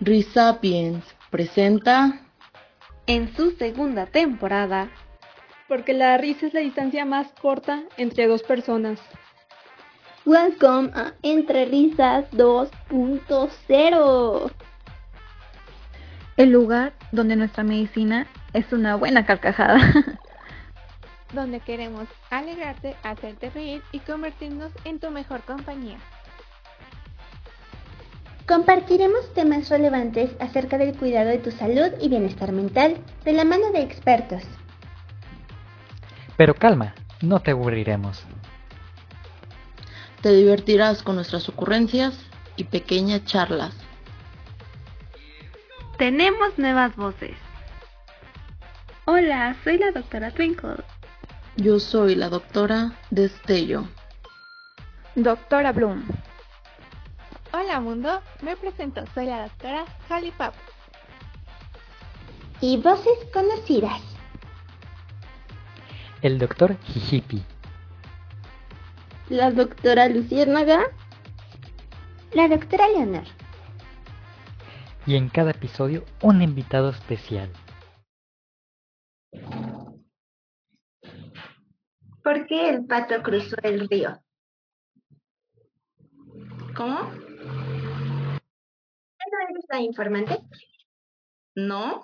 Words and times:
Risapiens 0.00 1.04
presenta 1.28 2.20
en 3.08 3.34
su 3.34 3.50
segunda 3.52 4.06
temporada 4.06 4.88
porque 5.66 5.92
la 5.92 6.16
risa 6.18 6.46
es 6.46 6.54
la 6.54 6.60
distancia 6.60 7.04
más 7.04 7.32
corta 7.40 7.82
entre 7.96 8.28
dos 8.28 8.44
personas. 8.44 9.00
Welcome 10.24 10.92
a 10.94 11.14
Entre 11.22 11.64
Risas 11.64 12.30
2.0. 12.30 14.52
El 16.36 16.50
lugar 16.50 16.92
donde 17.10 17.34
nuestra 17.34 17.64
medicina 17.64 18.28
es 18.52 18.72
una 18.72 18.94
buena 18.94 19.26
carcajada. 19.26 19.80
donde 21.32 21.58
queremos 21.60 22.06
alegrarte, 22.30 22.94
hacerte 23.02 23.50
reír 23.50 23.82
y 23.90 23.98
convertirnos 23.98 24.70
en 24.84 25.00
tu 25.00 25.10
mejor 25.10 25.42
compañía. 25.42 25.98
Compartiremos 28.48 29.30
temas 29.34 29.68
relevantes 29.68 30.30
acerca 30.40 30.78
del 30.78 30.96
cuidado 30.96 31.28
de 31.28 31.36
tu 31.36 31.50
salud 31.50 31.92
y 32.00 32.08
bienestar 32.08 32.50
mental 32.50 32.96
de 33.22 33.34
la 33.34 33.44
mano 33.44 33.70
de 33.72 33.82
expertos. 33.82 34.42
Pero 36.38 36.54
calma, 36.54 36.94
no 37.20 37.40
te 37.40 37.50
aburriremos. 37.50 38.24
Te 40.22 40.32
divertirás 40.32 41.02
con 41.02 41.16
nuestras 41.16 41.46
ocurrencias 41.50 42.18
y 42.56 42.64
pequeñas 42.64 43.26
charlas. 43.26 43.74
Tenemos 45.98 46.58
nuevas 46.58 46.96
voces. 46.96 47.36
Hola, 49.04 49.56
soy 49.62 49.76
la 49.76 49.90
doctora 49.90 50.30
Twinkle. 50.30 50.82
Yo 51.56 51.78
soy 51.78 52.14
la 52.14 52.30
doctora 52.30 52.94
Destello. 53.10 53.86
Doctora 55.16 55.72
Bloom. 55.72 56.02
Hola 57.50 57.80
mundo, 57.80 58.20
me 58.42 58.56
presento, 58.56 59.02
soy 59.14 59.24
la 59.24 59.44
doctora 59.44 59.86
Holly 60.10 60.30
Pop. 60.32 60.52
Y 62.60 62.76
voces 62.76 63.24
conocidas. 63.32 64.02
El 66.20 66.38
doctor 66.38 66.76
Jijipi. 66.82 67.42
La 69.30 69.50
doctora 69.50 70.08
Luciérnaga. 70.08 70.80
La 72.32 72.48
doctora 72.48 72.86
Leonor. 72.88 73.24
Y 75.06 75.16
en 75.16 75.30
cada 75.30 75.52
episodio 75.52 76.04
un 76.20 76.42
invitado 76.42 76.90
especial. 76.90 77.50
¿Por 82.22 82.46
qué 82.46 82.68
el 82.68 82.84
pato 82.84 83.22
cruzó 83.22 83.56
el 83.62 83.88
río? 83.88 84.20
¿Cómo? 86.76 87.27
Eres 89.50 89.64
la 89.68 89.80
informante? 89.80 90.38
No. 91.54 92.02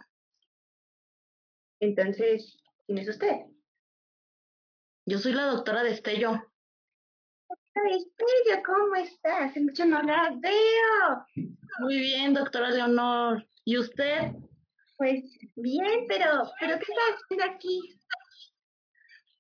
Entonces, 1.81 2.57
¿quién 2.87 2.99
es 2.99 3.09
usted? 3.09 3.47
Yo 5.07 5.19
soy 5.19 5.33
la 5.33 5.45
doctora 5.47 5.83
Destello. 5.83 6.31
Doctora 7.49 7.91
Destello, 7.91 8.63
¿cómo 8.65 8.95
está? 8.97 9.45
Hace 9.45 9.61
mucho 9.61 9.85
no 9.85 10.03
la 10.03 10.35
veo. 10.39 11.27
Muy 11.81 11.99
bien, 11.99 12.35
doctora 12.35 12.71
Leonor. 12.71 13.47
¿Y 13.65 13.79
usted? 13.79 14.33
Pues 14.97 15.25
bien, 15.57 16.07
pero, 16.09 16.51
pero 16.61 16.79
¿qué 16.79 16.85
está 16.85 17.03
haciendo 17.15 17.55
aquí? 17.55 17.81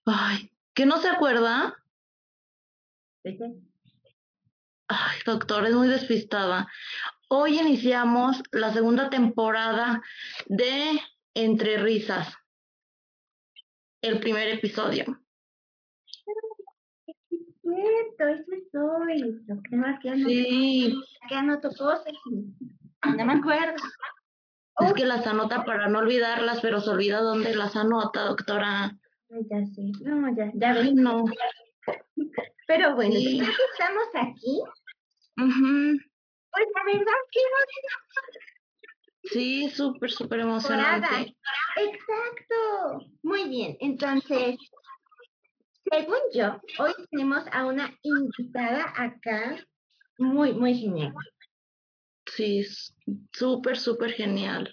Ay, 0.05 0.51
¿que 0.75 0.85
no 0.85 0.99
se 0.99 1.09
acuerda? 1.09 1.75
¿De 3.23 3.37
qué? 3.37 3.55
Ay, 4.89 5.19
doctor, 5.25 5.65
es 5.67 5.75
muy 5.75 5.89
despistada. 5.89 6.69
Hoy 7.29 7.59
iniciamos 7.59 8.43
la 8.53 8.73
segunda 8.73 9.11
temporada 9.11 10.03
de 10.47 11.01
Entre 11.35 11.79
Risas. 11.79 12.35
El 14.03 14.21
primer 14.21 14.49
episodio. 14.49 15.05
cierto, 17.63 18.29
ese 18.29 18.63
soy. 18.71 19.45
Que 19.71 19.75
anoto, 20.11 20.29
Sí, 20.29 20.95
que 21.29 21.35
anoto 21.35 21.69
cosas 21.71 22.13
no 23.17 23.25
me 23.25 23.33
acuerdo. 23.35 23.75
es 24.81 24.93
que 24.95 25.05
las 25.07 25.27
anota 25.27 25.65
para 25.65 25.89
no 25.89 25.99
olvidarlas, 26.01 26.61
pero 26.61 26.81
se 26.81 26.91
olvida 26.91 27.21
dónde 27.21 27.55
las 27.57 27.75
anota, 27.77 28.23
doctora. 28.25 28.97
Ya 29.31 29.65
sé, 29.67 29.83
no, 30.03 30.35
ya, 30.37 30.51
ya 30.55 30.71
Ay, 30.73 30.95
no. 30.95 31.25
Pero 32.67 32.95
bueno, 32.95 33.15
Sí. 33.15 33.39
ya 33.39 33.45
que 33.45 33.51
estamos 33.73 34.09
aquí, 34.15 34.63
Ujú. 35.37 35.99
Pues 36.55 36.69
la 36.75 36.85
verdad 36.85 37.21
que 37.31 37.41
hemos 37.41 37.65
Sí, 39.25 39.71
súper, 39.71 40.11
súper 40.11 40.41
emocionante. 40.41 41.35
Exacto. 41.77 43.11
Muy 43.23 43.49
bien. 43.49 43.77
Entonces, 43.81 44.57
según 45.91 46.19
yo, 46.33 46.61
hoy 46.79 46.93
tenemos 47.11 47.45
a 47.51 47.65
una 47.65 47.91
invitada 48.03 48.93
acá 48.97 49.57
muy, 50.19 50.53
muy 50.53 50.75
genial. 50.75 51.15
Sí, 52.27 52.65
súper, 53.33 53.79
súper 53.79 54.13
genial. 54.13 54.73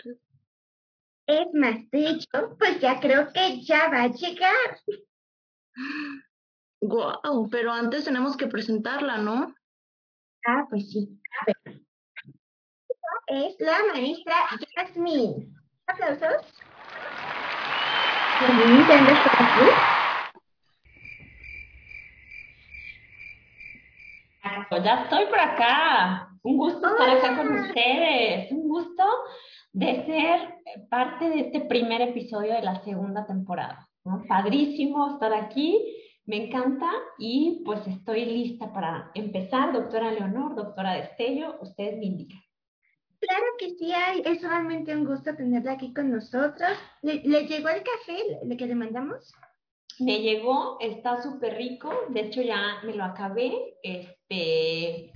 Es 1.28 1.48
más, 1.54 1.90
de 1.92 2.10
hecho, 2.10 2.56
pues 2.60 2.80
ya 2.82 3.00
creo 3.00 3.32
que 3.32 3.62
ya 3.62 3.90
va 3.90 4.04
a 4.04 4.08
llegar. 4.08 4.80
Wow, 6.82 7.50
pero 7.50 7.72
antes 7.72 8.04
tenemos 8.04 8.36
que 8.36 8.48
presentarla, 8.48 9.18
¿no? 9.18 9.56
Ah, 10.46 10.66
pues 10.70 10.92
sí. 10.92 11.08
A 11.40 11.46
ver. 11.46 11.61
Es 13.32 13.56
la 13.62 13.78
maestra 13.94 14.36
Jasmine. 14.76 15.48
¿Aplausos? 15.88 16.54
Jasmine, 18.40 18.86
¿ya 24.84 25.04
estoy 25.04 25.26
por 25.28 25.40
acá. 25.40 26.28
Un 26.44 26.58
gusto 26.58 26.86
estar 26.86 27.10
acá 27.10 27.38
con 27.38 27.58
ustedes. 27.58 28.52
Un 28.52 28.68
gusto 28.68 29.04
de 29.72 30.06
ser 30.06 30.56
parte 30.90 31.30
de 31.30 31.40
este 31.40 31.62
primer 31.62 32.02
episodio 32.02 32.54
de 32.54 32.64
la 32.64 32.84
segunda 32.84 33.26
temporada. 33.26 33.88
¿no? 34.04 34.26
Padrísimo 34.28 35.14
estar 35.14 35.34
aquí. 35.34 35.80
Me 36.26 36.48
encanta 36.48 36.92
y 37.18 37.62
pues 37.64 37.88
estoy 37.88 38.26
lista 38.26 38.74
para 38.74 39.10
empezar. 39.14 39.72
Doctora 39.72 40.12
Leonor, 40.12 40.54
doctora 40.54 40.96
Destello, 40.96 41.56
ustedes 41.62 41.98
me 41.98 42.08
indican. 42.08 42.42
Claro 43.22 43.46
que 43.60 43.70
sí, 43.76 43.94
hay. 43.94 44.22
es 44.26 44.42
realmente 44.42 44.96
un 44.96 45.06
gusto 45.06 45.36
tenerla 45.36 45.74
aquí 45.74 45.94
con 45.94 46.12
nosotros. 46.12 46.72
¿Le, 47.02 47.22
le 47.24 47.46
llegó 47.48 47.70
el 47.70 47.84
café 47.84 48.18
le 48.44 48.58
que 48.58 48.66
le 48.66 48.76
mandamos? 48.76 49.32
Me 50.00 50.20
llegó, 50.22 50.78
está 50.80 51.22
súper 51.22 51.56
rico. 51.56 51.94
De 52.10 52.22
hecho 52.22 52.42
ya 52.42 52.80
me 52.84 52.94
lo 52.96 53.04
acabé. 53.04 53.54
Este, 53.84 55.12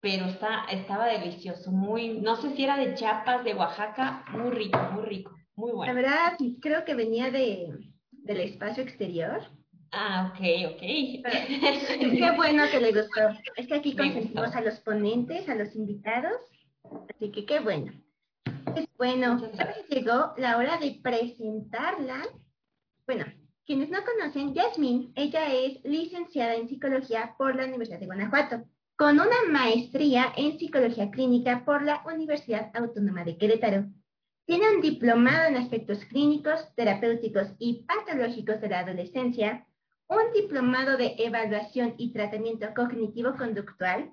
pero 0.00 0.26
está, 0.26 0.64
estaba 0.70 1.06
delicioso. 1.06 1.72
Muy, 1.72 2.20
no 2.20 2.36
sé 2.36 2.54
si 2.54 2.62
era 2.64 2.76
de 2.76 2.94
Chiapas, 2.94 3.44
de 3.44 3.54
Oaxaca. 3.54 4.24
Muy 4.30 4.50
rico, 4.50 4.78
muy 4.92 5.04
rico, 5.04 5.32
muy 5.56 5.70
La 5.70 5.76
bueno. 5.76 5.94
verdad, 5.94 6.36
creo 6.60 6.84
que 6.84 6.94
venía 6.94 7.30
de, 7.32 7.68
del 8.12 8.40
espacio 8.40 8.84
exterior. 8.84 9.42
Ah, 9.90 10.30
ok, 10.32 10.74
ok. 10.74 10.80
Qué 10.80 12.32
bueno 12.36 12.64
que 12.70 12.80
le 12.80 12.92
gustó. 12.92 13.20
Es 13.56 13.66
que 13.66 13.74
aquí 13.74 13.96
consentimos 13.96 14.54
a 14.54 14.60
los 14.60 14.78
ponentes, 14.80 15.48
a 15.48 15.54
los 15.56 15.74
invitados. 15.74 16.36
Así 17.08 17.30
que 17.30 17.44
qué 17.46 17.60
bueno. 17.60 17.92
Bueno, 18.96 19.40
llegó 19.88 20.34
la 20.36 20.56
hora 20.56 20.78
de 20.78 21.00
presentarla. 21.02 22.26
Bueno, 23.06 23.24
quienes 23.64 23.90
no 23.90 23.98
conocen, 24.04 24.54
Yasmín, 24.54 25.12
ella 25.14 25.52
es 25.52 25.82
licenciada 25.84 26.54
en 26.54 26.68
psicología 26.68 27.34
por 27.36 27.54
la 27.54 27.66
Universidad 27.66 28.00
de 28.00 28.06
Guanajuato, 28.06 28.64
con 28.96 29.20
una 29.20 29.36
maestría 29.50 30.32
en 30.36 30.58
psicología 30.58 31.10
clínica 31.10 31.64
por 31.64 31.82
la 31.82 32.02
Universidad 32.06 32.70
Autónoma 32.74 33.24
de 33.24 33.36
Querétaro. 33.36 33.86
Tiene 34.46 34.74
un 34.74 34.80
diplomado 34.80 35.48
en 35.48 35.56
aspectos 35.56 36.04
clínicos, 36.06 36.74
terapéuticos 36.74 37.48
y 37.58 37.84
patológicos 37.84 38.60
de 38.60 38.68
la 38.68 38.80
adolescencia, 38.80 39.66
un 40.08 40.32
diplomado 40.34 40.96
de 40.96 41.14
evaluación 41.18 41.94
y 41.98 42.12
tratamiento 42.12 42.68
cognitivo-conductual, 42.74 44.10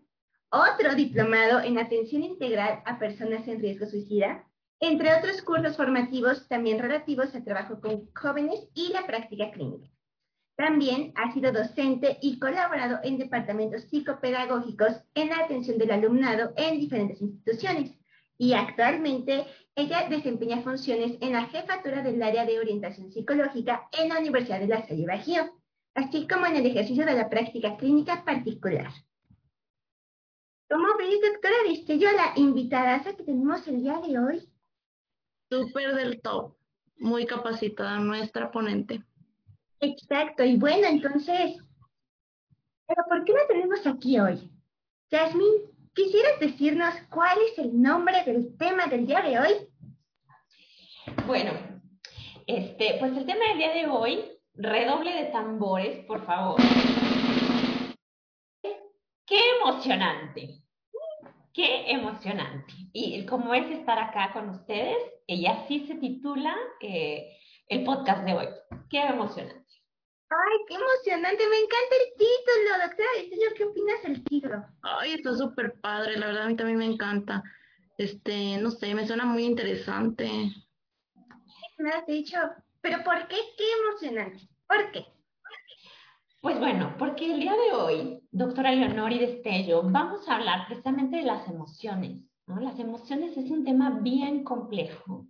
otro 0.56 0.96
diplomado 0.96 1.60
en 1.60 1.78
atención 1.78 2.24
integral 2.24 2.82
a 2.86 2.98
personas 2.98 3.48
en 3.48 3.60
riesgo 3.60 3.86
suicida, 3.86 4.48
entre 4.80 5.14
otros 5.14 5.42
cursos 5.42 5.76
formativos 5.76 6.48
también 6.48 6.80
relativos 6.80 7.36
al 7.36 7.44
trabajo 7.44 7.82
con 7.82 8.10
jóvenes 8.14 8.68
y 8.74 8.94
la 8.94 9.06
práctica 9.06 9.52
clínica. 9.52 9.90
También 10.56 11.12
ha 11.16 11.34
sido 11.34 11.52
docente 11.52 12.18
y 12.22 12.40
colaborado 12.40 13.00
en 13.04 13.18
departamentos 13.18 13.84
psicopedagógicos 13.90 15.04
en 15.14 15.30
la 15.30 15.40
atención 15.40 15.78
del 15.78 15.92
alumnado 15.92 16.54
en 16.56 16.80
diferentes 16.80 17.22
instituciones. 17.22 17.92
Y 18.38 18.54
actualmente 18.54 19.46
ella 19.76 20.08
desempeña 20.10 20.62
funciones 20.62 21.18
en 21.20 21.34
la 21.34 21.48
jefatura 21.48 22.02
del 22.02 22.24
área 22.24 22.46
de 22.46 22.60
orientación 22.60 23.12
psicológica 23.12 23.90
en 23.92 24.10
la 24.10 24.20
Universidad 24.20 24.60
de 24.60 24.68
La 24.68 24.88
Salle 24.88 25.06
Bajío, 25.06 25.44
así 25.94 26.28
como 26.28 26.46
en 26.46 26.56
el 26.56 26.66
ejercicio 26.66 27.06
de 27.06 27.14
la 27.14 27.30
práctica 27.30 27.76
clínica 27.76 28.24
particular. 28.24 28.92
¿Cómo 30.68 30.88
ves, 30.98 31.22
doctora 31.22 31.56
Destello, 31.68 32.10
a 32.10 32.14
la 32.14 32.34
invitada 32.38 33.04
que 33.04 33.24
tenemos 33.24 33.68
el 33.68 33.84
día 33.84 34.00
de 34.00 34.18
hoy? 34.18 34.50
Súper 35.50 35.94
del 35.94 36.22
top, 36.22 36.56
muy 36.98 37.28
capacitada 37.28 38.00
nuestra 38.00 38.50
ponente. 38.50 39.04
Exacto, 39.80 40.44
y 40.44 40.58
bueno, 40.58 40.88
entonces, 40.88 41.58
¿pero 42.88 43.04
por 43.08 43.24
qué 43.26 43.34
la 43.34 43.48
tenemos 43.48 43.86
aquí 43.86 44.20
hoy? 44.20 44.50
Jasmine, 45.12 45.70
¿quisieras 45.94 46.40
decirnos 46.40 46.96
cuál 47.12 47.38
es 47.52 47.60
el 47.60 47.80
nombre 47.80 48.24
del 48.24 48.58
tema 48.58 48.88
del 48.88 49.06
día 49.06 49.22
de 49.22 49.40
hoy? 49.40 49.54
Bueno, 51.28 51.52
este, 52.48 52.96
pues 53.00 53.16
el 53.16 53.26
tema 53.28 53.46
del 53.50 53.58
día 53.60 53.74
de 53.74 53.88
hoy, 53.88 54.26
redoble 54.56 55.14
de 55.14 55.26
tambores, 55.26 56.04
por 56.06 56.26
favor. 56.26 56.60
Emocionante. 59.66 60.62
Qué 61.52 61.90
emocionante. 61.90 62.72
Y 62.94 63.26
como 63.26 63.52
es 63.56 63.66
estar 63.72 63.98
acá 63.98 64.32
con 64.32 64.50
ustedes, 64.50 64.96
ella 65.26 65.66
sí 65.68 65.88
se 65.88 65.96
titula 65.96 66.56
eh, 66.82 67.36
el 67.70 67.84
podcast 67.84 68.24
de 68.26 68.34
hoy. 68.34 68.48
Qué 68.92 69.00
emocionante. 69.00 69.66
Ay, 70.30 70.58
qué 70.68 70.76
emocionante, 70.76 71.50
me 71.50 71.58
encanta 71.58 71.96
el 71.96 72.14
título, 72.14 72.84
doctora 72.84 73.54
¿qué 73.56 73.64
opinas 73.64 74.04
del 74.04 74.24
título? 74.26 74.66
Ay, 74.84 75.14
está 75.14 75.34
súper 75.34 75.74
padre, 75.82 76.18
la 76.20 76.28
verdad 76.28 76.44
a 76.44 76.48
mí 76.48 76.56
también 76.56 76.78
me 76.78 76.86
encanta. 76.86 77.42
Este, 77.98 78.58
no 78.58 78.70
sé, 78.70 78.94
me 78.94 79.08
suena 79.08 79.26
muy 79.26 79.46
interesante. 79.46 80.30
Me 81.80 81.90
has 81.90 82.06
dicho, 82.06 82.38
pero 82.82 83.04
¿por 83.04 83.28
qué? 83.28 83.38
Qué 83.58 83.66
emocionante. 83.82 84.48
¿Por 84.68 84.92
qué? 84.92 85.15
Pues 86.46 86.60
bueno, 86.60 86.94
porque 87.00 87.34
el 87.34 87.40
día 87.40 87.54
de 87.54 87.76
hoy, 87.76 88.20
doctora 88.30 88.72
Leonor 88.72 89.12
y 89.12 89.18
Destello, 89.18 89.82
vamos 89.82 90.30
a 90.30 90.36
hablar 90.36 90.68
precisamente 90.68 91.18
de 91.18 91.24
las 91.24 91.50
emociones. 91.50 92.22
Las 92.46 92.78
emociones 92.78 93.36
es 93.36 93.50
un 93.50 93.66
tema 93.66 93.98
bien 94.04 94.44
complejo. 94.44 95.26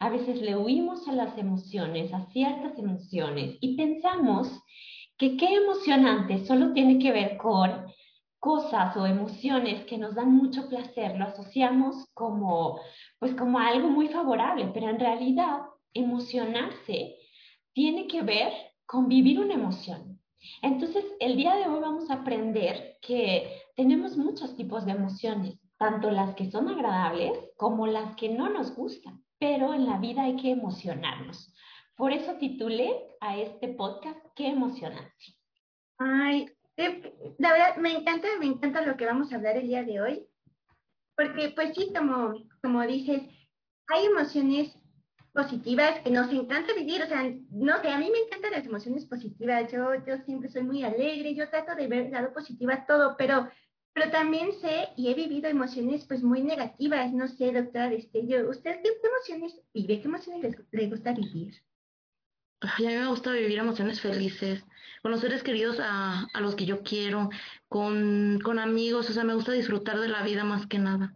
A 0.00 0.10
veces 0.10 0.42
le 0.42 0.56
huimos 0.56 1.06
a 1.06 1.12
las 1.12 1.38
emociones, 1.38 2.12
a 2.12 2.26
ciertas 2.32 2.76
emociones, 2.80 3.56
y 3.60 3.76
pensamos 3.76 4.60
que 5.16 5.36
qué 5.36 5.54
emocionante 5.54 6.44
solo 6.44 6.72
tiene 6.72 6.98
que 6.98 7.12
ver 7.12 7.36
con 7.36 7.86
cosas 8.40 8.96
o 8.96 9.06
emociones 9.06 9.84
que 9.84 9.98
nos 9.98 10.16
dan 10.16 10.32
mucho 10.32 10.68
placer, 10.68 11.16
lo 11.16 11.26
asociamos 11.26 12.08
como, 12.12 12.80
pues 13.20 13.36
como 13.36 13.60
algo 13.60 13.88
muy 13.88 14.08
favorable, 14.08 14.68
pero 14.74 14.90
en 14.90 14.98
realidad 14.98 15.60
emocionarse 15.94 17.18
tiene 17.72 18.08
que 18.08 18.22
ver 18.22 18.52
con 18.84 19.06
vivir 19.06 19.38
una 19.38 19.54
emoción. 19.54 20.15
Entonces, 20.62 21.04
el 21.20 21.36
día 21.36 21.54
de 21.54 21.66
hoy 21.66 21.80
vamos 21.80 22.10
a 22.10 22.14
aprender 22.14 22.98
que 23.00 23.62
tenemos 23.74 24.16
muchos 24.16 24.56
tipos 24.56 24.86
de 24.86 24.92
emociones, 24.92 25.58
tanto 25.78 26.10
las 26.10 26.34
que 26.34 26.50
son 26.50 26.68
agradables 26.68 27.32
como 27.56 27.86
las 27.86 28.16
que 28.16 28.28
no 28.28 28.48
nos 28.48 28.74
gustan, 28.74 29.24
pero 29.38 29.74
en 29.74 29.86
la 29.86 29.98
vida 29.98 30.22
hay 30.22 30.36
que 30.36 30.50
emocionarnos. 30.50 31.52
Por 31.96 32.12
eso 32.12 32.34
titulé 32.34 32.90
a 33.20 33.38
este 33.38 33.68
podcast 33.68 34.18
Qué 34.34 34.48
emocionante. 34.48 35.36
Ay, 35.98 36.46
la 37.38 37.52
verdad 37.52 37.76
me 37.78 37.92
encanta, 37.92 38.28
me 38.38 38.46
encanta 38.46 38.82
lo 38.82 38.96
que 38.96 39.06
vamos 39.06 39.32
a 39.32 39.36
hablar 39.36 39.56
el 39.56 39.66
día 39.66 39.82
de 39.82 40.00
hoy, 40.00 40.26
porque 41.16 41.52
pues 41.54 41.74
sí, 41.74 41.90
como, 41.96 42.34
como 42.62 42.82
dices, 42.82 43.22
hay 43.88 44.06
emociones 44.06 44.76
positivas 45.36 46.00
que 46.00 46.10
nos 46.10 46.32
encanta 46.32 46.72
vivir, 46.72 47.02
o 47.02 47.06
sea, 47.06 47.30
no 47.50 47.80
sé, 47.82 47.90
a 47.90 47.98
mí 47.98 48.10
me 48.10 48.20
encantan 48.20 48.52
las 48.52 48.64
emociones 48.64 49.04
positivas, 49.04 49.70
yo, 49.70 49.94
yo 50.06 50.16
siempre 50.24 50.50
soy 50.50 50.62
muy 50.62 50.82
alegre, 50.82 51.34
yo 51.34 51.48
trato 51.50 51.76
de 51.76 51.86
ver 51.86 52.06
el 52.06 52.12
lado 52.12 52.32
positivo 52.32 52.72
a 52.72 52.86
todo, 52.86 53.16
pero, 53.18 53.48
pero 53.92 54.10
también 54.10 54.52
sé 54.60 54.88
y 54.96 55.08
he 55.08 55.14
vivido 55.14 55.48
emociones 55.48 56.06
pues 56.06 56.22
muy 56.22 56.42
negativas, 56.42 57.12
no 57.12 57.28
sé, 57.28 57.52
doctora 57.52 57.90
Destello, 57.90 58.48
¿usted 58.48 58.80
qué 58.82 58.90
emociones 59.06 59.60
vive? 59.74 60.00
¿Qué 60.00 60.08
emociones 60.08 60.56
le, 60.72 60.86
gusta 60.88 61.12
vivir? 61.12 61.54
a 62.62 62.80
mí 62.80 62.86
me 62.86 63.06
gusta 63.06 63.30
vivir 63.32 63.58
emociones 63.58 64.00
felices, 64.00 64.64
con 65.02 65.10
los 65.10 65.20
seres 65.20 65.42
queridos 65.42 65.78
a, 65.78 66.26
a 66.32 66.40
los 66.40 66.56
que 66.56 66.64
yo 66.64 66.82
quiero, 66.82 67.28
con, 67.68 68.40
con 68.42 68.58
amigos, 68.58 69.10
o 69.10 69.12
sea, 69.12 69.22
me 69.22 69.34
gusta 69.34 69.52
disfrutar 69.52 70.00
de 70.00 70.08
la 70.08 70.22
vida 70.22 70.42
más 70.42 70.66
que 70.66 70.78
nada. 70.78 71.14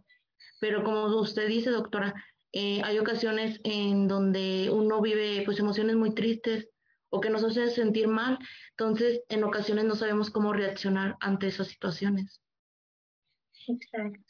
Pero 0.59 0.83
como 0.83 1.07
usted 1.19 1.47
dice, 1.47 1.71
doctora, 1.71 2.13
eh, 2.53 2.81
hay 2.83 2.99
ocasiones 2.99 3.59
en 3.63 4.07
donde 4.07 4.69
uno 4.71 5.01
vive 5.01 5.43
pues 5.45 5.59
emociones 5.59 5.95
muy 5.95 6.13
tristes 6.13 6.69
o 7.09 7.19
que 7.19 7.29
nos 7.29 7.43
hace 7.43 7.69
sentir 7.69 8.07
mal, 8.07 8.39
entonces 8.71 9.21
en 9.29 9.43
ocasiones 9.43 9.85
no 9.85 9.95
sabemos 9.95 10.29
cómo 10.29 10.53
reaccionar 10.53 11.17
ante 11.19 11.47
esas 11.47 11.67
situaciones. 11.67 12.41
Exacto. 13.67 14.21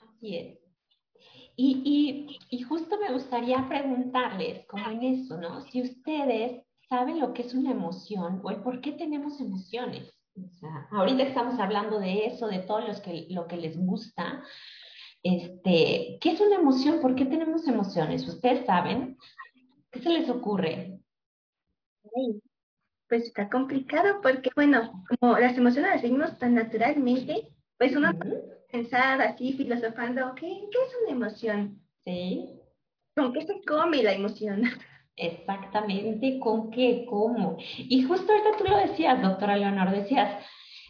Así 0.00 0.36
es. 0.36 0.58
Y, 1.58 1.82
y, 1.84 2.56
y 2.56 2.62
justo 2.62 2.98
me 2.98 3.12
gustaría 3.12 3.66
preguntarles, 3.68 4.66
como 4.66 4.88
en 4.90 5.02
eso, 5.02 5.38
¿no? 5.38 5.62
Si 5.62 5.80
ustedes 5.80 6.62
saben 6.88 7.18
lo 7.20 7.32
que 7.32 7.42
es 7.42 7.54
una 7.54 7.70
emoción 7.70 8.40
o 8.44 8.50
el 8.50 8.62
por 8.62 8.80
qué 8.80 8.92
tenemos 8.92 9.40
emociones. 9.40 10.12
O 10.36 10.48
sea, 10.50 10.88
ahorita 10.90 11.22
estamos 11.22 11.58
hablando 11.58 11.98
de 11.98 12.26
eso, 12.26 12.48
de 12.48 12.58
todo 12.58 12.80
los 12.80 13.00
que, 13.00 13.26
lo 13.30 13.46
que 13.46 13.56
les 13.56 13.78
gusta, 13.78 14.44
este, 15.26 16.18
¿Qué 16.20 16.30
es 16.30 16.40
una 16.40 16.56
emoción? 16.56 17.00
¿Por 17.00 17.14
qué 17.14 17.24
tenemos 17.24 17.66
emociones? 17.66 18.26
¿Ustedes 18.28 18.64
saben? 18.64 19.18
¿Qué 19.90 20.00
se 20.00 20.10
les 20.10 20.28
ocurre? 20.28 21.00
Pues 23.08 23.24
está 23.24 23.48
complicado 23.48 24.20
porque, 24.22 24.50
bueno, 24.54 25.04
como 25.20 25.38
las 25.38 25.56
emociones 25.56 25.90
las 25.92 26.02
vivimos 26.02 26.38
tan 26.38 26.54
naturalmente, 26.54 27.48
pues 27.78 27.96
uno 27.96 28.16
puede 28.16 28.42
pensar 28.70 29.20
así, 29.20 29.52
filosofando, 29.54 30.32
¿qué, 30.34 30.46
¿qué 30.46 30.78
es 30.78 30.92
una 31.02 31.12
emoción? 31.12 31.80
Sí. 32.04 32.60
¿Con 33.16 33.32
qué 33.32 33.46
se 33.46 33.60
come 33.66 34.02
la 34.02 34.12
emoción? 34.12 34.62
Exactamente, 35.16 36.38
¿con 36.38 36.70
qué? 36.70 37.06
¿Cómo? 37.08 37.56
Y 37.78 38.02
justo 38.02 38.30
ahorita 38.30 38.58
tú 38.58 38.64
lo 38.64 38.76
decías, 38.76 39.22
doctora 39.22 39.56
Leonor, 39.56 39.90
decías, 39.90 40.44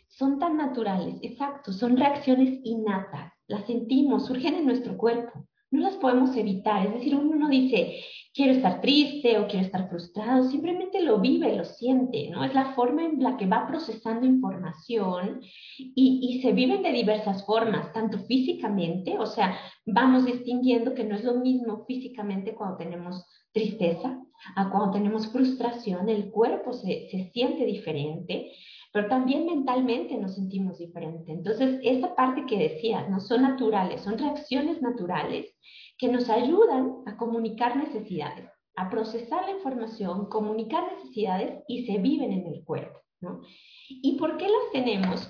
son 0.08 0.38
tan 0.38 0.56
naturales, 0.56 1.16
exacto, 1.22 1.72
son 1.72 1.96
reacciones 1.96 2.58
innatas 2.64 3.35
las 3.48 3.66
sentimos, 3.66 4.26
surgen 4.26 4.54
en 4.54 4.66
nuestro 4.66 4.96
cuerpo, 4.96 5.46
no 5.70 5.82
las 5.82 5.96
podemos 5.96 6.36
evitar. 6.36 6.86
Es 6.86 6.94
decir, 6.94 7.14
uno 7.14 7.36
no 7.36 7.48
dice, 7.48 8.00
quiero 8.32 8.52
estar 8.52 8.80
triste 8.80 9.38
o 9.38 9.46
quiero 9.46 9.64
estar 9.64 9.88
frustrado, 9.88 10.44
simplemente 10.44 11.00
lo 11.00 11.18
vive, 11.20 11.56
lo 11.56 11.64
siente, 11.64 12.28
¿no? 12.30 12.44
Es 12.44 12.54
la 12.54 12.74
forma 12.74 13.04
en 13.04 13.22
la 13.22 13.36
que 13.36 13.46
va 13.46 13.66
procesando 13.66 14.26
información 14.26 15.40
y, 15.78 16.40
se 16.42 16.52
viven 16.52 16.82
de 16.82 16.92
diversas 16.92 17.44
formas, 17.46 17.92
tanto 17.92 18.18
físicamente, 18.26 19.18
o 19.18 19.26
sea, 19.26 19.58
vamos 19.86 20.26
distinguiendo 20.26 20.94
que 20.94 21.04
no 21.04 21.16
es 21.16 21.24
lo 21.24 21.34
mismo 21.34 21.84
físicamente 21.86 22.54
cuando 22.54 22.76
tenemos 22.76 23.24
tristeza 23.52 24.20
a 24.54 24.70
cuando 24.70 24.92
tenemos 24.92 25.28
frustración, 25.28 26.08
el 26.10 26.30
cuerpo 26.30 26.74
se 26.74 27.30
siente 27.32 27.64
diferente 27.64 28.52
pero 28.96 29.08
también 29.08 29.44
mentalmente 29.44 30.16
nos 30.16 30.36
sentimos 30.36 30.78
diferente. 30.78 31.30
Entonces, 31.30 31.78
esa 31.82 32.14
parte 32.14 32.46
que 32.46 32.56
decías, 32.56 33.10
no 33.10 33.20
son 33.20 33.42
naturales, 33.42 34.00
son 34.00 34.16
reacciones 34.16 34.80
naturales 34.80 35.54
que 35.98 36.08
nos 36.08 36.30
ayudan 36.30 37.02
a 37.04 37.18
comunicar 37.18 37.76
necesidades, 37.76 38.48
a 38.74 38.88
procesar 38.88 39.44
la 39.44 39.50
información, 39.50 40.30
comunicar 40.30 40.90
necesidades 40.94 41.62
y 41.68 41.84
se 41.84 41.98
viven 41.98 42.32
en 42.32 42.46
el 42.46 42.64
cuerpo. 42.64 42.98
¿no? 43.20 43.42
¿Y 43.90 44.16
por 44.16 44.38
qué 44.38 44.46
las 44.46 44.72
tenemos? 44.72 45.28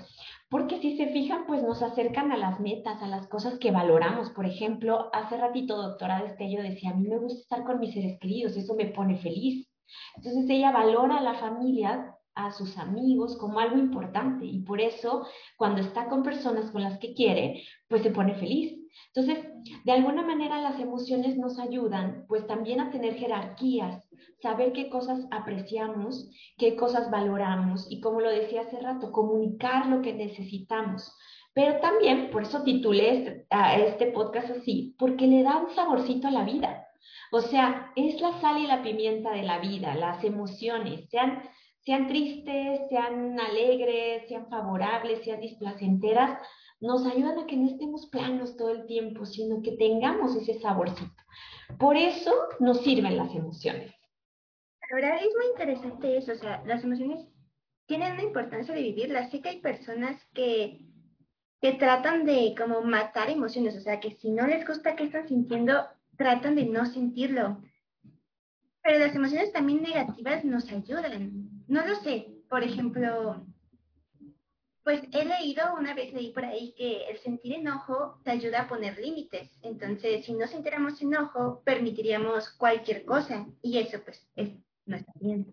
Porque 0.49 0.79
si 0.79 0.97
se 0.97 1.09
fijan, 1.09 1.45
pues 1.49 1.65
nos 1.65 1.83
acercan 1.83 2.31
a 2.31 2.37
las 2.37 2.61
metas, 2.61 3.03
a 3.03 3.09
las 3.09 3.27
cosas 3.27 3.59
que 3.59 3.73
valoramos. 3.73 4.31
Por 4.31 4.47
ejemplo, 4.47 5.11
hace 5.13 5.39
ratito 5.39 5.77
doctora 5.77 6.23
Destello 6.23 6.63
decía, 6.63 6.91
a 6.91 6.95
mí 6.95 7.09
me 7.09 7.19
gusta 7.19 7.41
estar 7.41 7.65
con 7.65 7.81
mis 7.81 7.95
seres 7.95 8.17
queridos, 8.21 8.57
eso 8.57 8.77
me 8.77 8.87
pone 8.87 9.17
feliz. 9.17 9.69
Entonces 10.15 10.49
ella 10.51 10.71
valora 10.71 11.19
a 11.19 11.23
la 11.23 11.35
familia 11.35 12.16
a 12.37 12.53
sus 12.53 12.79
amigos 12.79 13.37
como 13.39 13.59
algo 13.59 13.79
importante 13.79 14.45
y 14.45 14.61
por 14.61 14.81
eso 14.81 15.27
cuando 15.57 15.81
está 15.81 16.09
con 16.09 16.23
personas 16.23 16.71
con 16.71 16.83
las 16.83 16.99
que 16.99 17.15
quiere, 17.15 17.65
pues 17.89 18.03
se 18.03 18.11
pone 18.11 18.35
feliz. 18.35 18.79
Entonces, 19.15 19.47
de 19.85 19.93
alguna 19.93 20.23
manera 20.23 20.61
las 20.61 20.79
emociones 20.79 21.37
nos 21.37 21.59
ayudan 21.59 22.25
pues 22.29 22.47
también 22.47 22.81
a 22.81 22.91
tener 22.91 23.15
jerarquías, 23.15 24.05
saber 24.43 24.73
qué 24.73 24.89
cosas 24.91 25.27
apreciamos, 25.31 26.31
qué 26.59 26.77
cosas 26.77 27.11
valoramos 27.11 27.87
y 27.91 28.01
como 28.01 28.21
lo 28.21 28.31
decía 28.31 28.63
hace 28.63 28.81
rato, 28.81 29.11
comunicar 29.11 29.87
lo 29.87 30.03
que 30.03 30.13
necesitamos. 30.13 31.13
Pero 31.55 31.81
también, 31.81 32.31
por 32.31 32.43
eso 32.43 32.63
titulé 32.63 33.17
este, 33.17 33.47
este 33.87 34.07
podcast 34.09 34.51
así, 34.51 34.95
porque 34.99 35.27
le 35.27 35.43
da 35.43 35.57
un 35.57 35.75
saborcito 35.75 36.29
a 36.29 36.31
la 36.31 36.45
vida. 36.45 36.87
O 37.33 37.41
sea, 37.41 37.93
es 37.97 38.21
la 38.21 38.39
sal 38.43 38.59
y 38.59 38.67
la 38.67 38.83
pimienta 38.83 39.31
de 39.33 39.43
la 39.43 39.59
vida, 39.59 39.95
las 39.95 40.23
emociones, 40.23 41.09
sean 41.09 41.43
sean 41.87 42.09
tristes, 42.09 42.81
sean 42.91 43.39
alegres, 43.41 44.29
sean 44.29 44.49
favorables, 44.49 45.25
sean 45.25 45.41
displacenteras, 45.41 46.39
nos 46.81 47.07
ayudan 47.07 47.39
a 47.39 47.47
que 47.47 47.57
no 47.57 47.69
estemos 47.69 48.07
planos 48.09 48.57
todo 48.57 48.71
el 48.71 48.87
tiempo, 48.87 49.25
sino 49.25 49.63
que 49.63 49.73
tengamos 49.77 50.35
ese 50.37 50.61
saborcito. 50.61 51.23
Por 51.79 51.97
eso 51.97 52.33
nos 52.61 52.83
sirven 52.83 53.17
las 53.17 53.35
emociones. 53.35 53.95
Ahora 54.93 55.17
es 55.17 55.33
muy 55.37 55.47
interesante 55.53 56.17
eso, 56.17 56.33
o 56.33 56.37
sea, 56.37 56.63
las 56.67 56.85
emociones 56.85 57.25
tienen 57.87 58.15
una 58.15 58.23
importancia 58.25 58.75
de 58.75 58.83
vivirlas. 58.83 59.31
Sé 59.31 59.41
que 59.41 59.49
hay 59.49 59.61
personas 59.61 60.21
que 60.35 60.81
que 61.61 61.73
tratan 61.73 62.27
de 62.27 62.55
como 62.57 62.83
matar 62.83 63.31
emociones, 63.31 63.77
o 63.77 63.81
sea, 63.81 63.99
que 63.99 64.13
si 64.17 64.31
no 64.31 64.47
les 64.47 64.67
gusta 64.67 64.95
qué 64.95 65.05
están 65.05 65.27
sintiendo, 65.27 65.87
tratan 66.17 66.55
de 66.55 66.67
no 66.67 66.85
sentirlo. 66.87 67.63
Pero 68.83 68.99
las 68.99 69.15
emociones 69.15 69.53
también 69.53 69.83
negativas 69.83 70.45
nos 70.45 70.71
ayudan. 70.71 71.56
No 71.69 71.85
lo 71.87 71.97
sé, 71.97 72.29
por 72.49 72.63
ejemplo, 72.63 73.45
pues 74.85 75.03
he 75.13 75.25
leído, 75.25 75.75
una 75.77 75.95
vez 75.95 76.13
leí 76.13 76.33
por 76.33 76.45
ahí 76.45 76.73
que 76.77 77.09
el 77.09 77.19
sentir 77.19 77.55
enojo 77.55 78.21
te 78.23 78.31
ayuda 78.31 78.63
a 78.63 78.69
poner 78.69 78.97
límites. 78.99 79.51
Entonces, 79.63 80.25
si 80.25 80.33
no 80.35 80.47
sintiéramos 80.47 81.03
enojo, 81.03 81.61
permitiríamos 81.65 82.51
cualquier 82.51 83.05
cosa 83.05 83.47
y 83.63 83.79
eso 83.79 83.99
pues 84.05 84.31
es, 84.37 84.53
no 84.85 84.97
está 84.97 85.13
bien. 85.21 85.53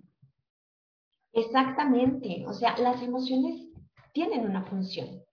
Exactamente, 1.31 2.45
o 2.47 2.53
sea, 2.53 2.77
las 2.77 3.01
emociones 3.01 3.69
tienen 4.13 4.45
una 4.45 4.65
función. 4.65 5.23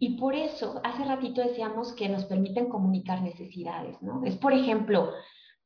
Y 0.00 0.18
por 0.18 0.34
eso, 0.34 0.80
hace 0.82 1.04
ratito 1.04 1.40
decíamos 1.40 1.92
que 1.92 2.08
nos 2.08 2.24
permiten 2.24 2.68
comunicar 2.68 3.22
necesidades, 3.22 4.02
¿no? 4.02 4.24
Es, 4.24 4.36
por 4.36 4.52
ejemplo, 4.52 5.12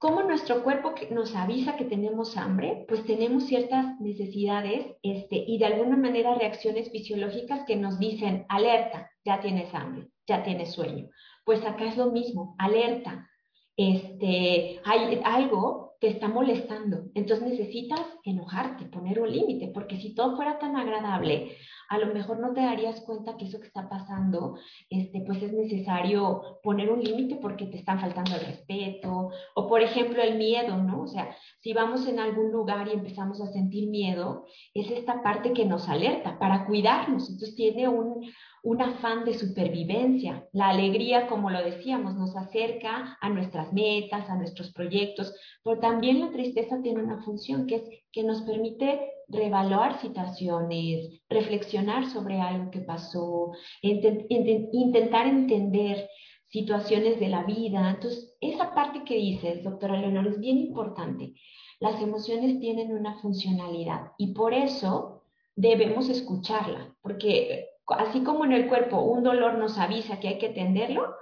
cómo 0.00 0.22
nuestro 0.22 0.64
cuerpo 0.64 0.94
nos 1.10 1.36
avisa 1.36 1.76
que 1.76 1.84
tenemos 1.84 2.38
hambre, 2.38 2.86
pues 2.88 3.04
tenemos 3.04 3.44
ciertas 3.44 4.00
necesidades 4.00 4.96
este, 5.02 5.36
y 5.46 5.58
de 5.58 5.66
alguna 5.66 5.96
manera 5.98 6.34
reacciones 6.34 6.90
fisiológicas 6.90 7.66
que 7.66 7.76
nos 7.76 7.98
dicen, 7.98 8.46
alerta, 8.48 9.10
ya 9.26 9.40
tienes 9.40 9.72
hambre, 9.74 10.08
ya 10.26 10.42
tienes 10.42 10.72
sueño. 10.72 11.10
Pues 11.44 11.62
acá 11.66 11.84
es 11.84 11.98
lo 11.98 12.10
mismo, 12.12 12.56
alerta, 12.58 13.28
este, 13.76 14.80
hay 14.84 15.20
algo 15.22 15.90
te 16.00 16.08
está 16.08 16.28
molestando, 16.28 17.10
entonces 17.14 17.46
necesitas 17.46 18.00
enojarte, 18.24 18.86
poner 18.86 19.20
un 19.20 19.30
límite, 19.30 19.68
porque 19.68 19.98
si 19.98 20.14
todo 20.14 20.34
fuera 20.34 20.58
tan 20.58 20.76
agradable, 20.76 21.58
a 21.90 21.98
lo 21.98 22.14
mejor 22.14 22.38
no 22.38 22.52
te 22.54 22.60
darías 22.60 23.00
cuenta 23.00 23.36
que 23.36 23.46
eso 23.46 23.58
que 23.58 23.66
está 23.66 23.88
pasando, 23.88 24.56
este, 24.88 25.22
pues 25.26 25.42
es 25.42 25.52
necesario 25.52 26.60
poner 26.62 26.88
un 26.88 27.02
límite 27.02 27.36
porque 27.42 27.66
te 27.66 27.78
están 27.78 28.00
faltando 28.00 28.36
el 28.36 28.46
respeto, 28.46 29.30
o 29.56 29.66
por 29.66 29.82
ejemplo 29.82 30.22
el 30.22 30.38
miedo, 30.38 30.76
¿no? 30.76 31.02
O 31.02 31.08
sea, 31.08 31.36
si 31.58 31.72
vamos 31.72 32.06
en 32.06 32.20
algún 32.20 32.52
lugar 32.52 32.86
y 32.86 32.92
empezamos 32.92 33.40
a 33.40 33.48
sentir 33.48 33.90
miedo, 33.90 34.46
es 34.72 34.88
esta 34.88 35.20
parte 35.20 35.52
que 35.52 35.64
nos 35.64 35.88
alerta 35.88 36.38
para 36.38 36.64
cuidarnos, 36.64 37.28
entonces 37.28 37.56
tiene 37.56 37.88
un, 37.88 38.24
un 38.62 38.82
afán 38.82 39.24
de 39.24 39.34
supervivencia. 39.34 40.46
La 40.52 40.68
alegría, 40.68 41.26
como 41.26 41.50
lo 41.50 41.60
decíamos, 41.60 42.14
nos 42.14 42.36
acerca 42.36 43.18
a 43.20 43.28
nuestras 43.30 43.72
metas, 43.72 44.30
a 44.30 44.36
nuestros 44.36 44.72
proyectos, 44.72 45.34
pero 45.64 45.80
también 45.80 46.20
la 46.20 46.30
tristeza 46.30 46.80
tiene 46.82 47.02
una 47.02 47.20
función 47.24 47.66
que 47.66 47.74
es 47.74 47.82
que 48.12 48.22
nos 48.22 48.42
permite 48.42 49.10
reevaluar 49.30 50.00
situaciones, 50.00 51.22
reflexionar 51.28 52.06
sobre 52.10 52.40
algo 52.40 52.70
que 52.70 52.80
pasó, 52.80 53.52
intentar 53.82 55.26
entender 55.26 56.08
situaciones 56.48 57.20
de 57.20 57.28
la 57.28 57.44
vida. 57.44 57.90
Entonces, 57.90 58.36
esa 58.40 58.74
parte 58.74 59.04
que 59.04 59.14
dices, 59.14 59.62
doctora 59.62 59.96
Leonor, 59.96 60.26
es 60.26 60.40
bien 60.40 60.58
importante. 60.58 61.34
Las 61.78 62.02
emociones 62.02 62.60
tienen 62.60 62.92
una 62.92 63.18
funcionalidad 63.20 64.12
y 64.18 64.34
por 64.34 64.52
eso 64.52 65.22
debemos 65.56 66.08
escucharla, 66.08 66.94
porque 67.00 67.68
así 67.86 68.22
como 68.22 68.44
en 68.44 68.52
el 68.52 68.68
cuerpo 68.68 69.00
un 69.00 69.22
dolor 69.22 69.58
nos 69.58 69.78
avisa 69.78 70.20
que 70.20 70.28
hay 70.28 70.38
que 70.38 70.48
atenderlo, 70.48 71.14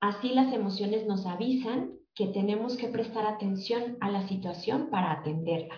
así 0.00 0.34
las 0.34 0.52
emociones 0.52 1.06
nos 1.06 1.26
avisan 1.26 1.92
que 2.14 2.26
tenemos 2.26 2.76
que 2.76 2.88
prestar 2.88 3.26
atención 3.26 3.96
a 4.00 4.10
la 4.10 4.28
situación 4.28 4.90
para 4.90 5.12
atenderla. 5.12 5.76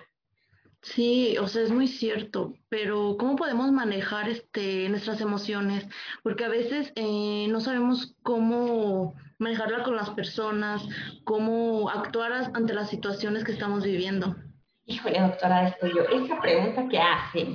Sí, 0.85 1.39
o 1.39 1.47
sea, 1.49 1.63
es 1.63 1.71
muy 1.71 1.89
cierto, 1.89 2.53
pero 2.69 3.17
¿cómo 3.19 3.37
podemos 3.37 3.73
manejar 3.73 4.29
este, 4.29 4.87
nuestras 4.91 5.19
emociones? 5.23 5.89
Porque 6.23 6.45
a 6.45 6.49
veces 6.49 6.93
eh, 6.95 7.47
no 7.49 7.61
sabemos 7.61 8.15
cómo 8.23 9.15
manejarla 9.39 9.83
con 9.83 9.97
las 9.97 10.11
personas, 10.11 10.87
cómo 11.25 11.89
actuar 11.89 12.51
ante 12.53 12.75
las 12.75 12.91
situaciones 12.91 13.45
que 13.45 13.53
estamos 13.53 13.83
viviendo. 13.83 14.37
Híjole, 14.85 15.21
doctora 15.21 15.69
Estudio, 15.69 16.07
esa 16.07 16.39
pregunta 16.43 16.87
que 16.87 16.99
hace 16.99 17.49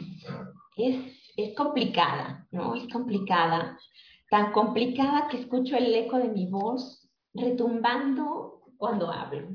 es, 0.76 0.96
es 1.38 1.56
complicada, 1.56 2.48
¿no? 2.50 2.74
Es 2.74 2.92
complicada. 2.92 3.78
Tan 4.32 4.52
complicada 4.52 5.28
que 5.28 5.38
escucho 5.38 5.78
el 5.78 5.94
eco 5.94 6.18
de 6.18 6.30
mi 6.30 6.48
voz 6.48 7.08
retumbando 7.36 8.59
cuando 8.80 9.12
hablo. 9.12 9.50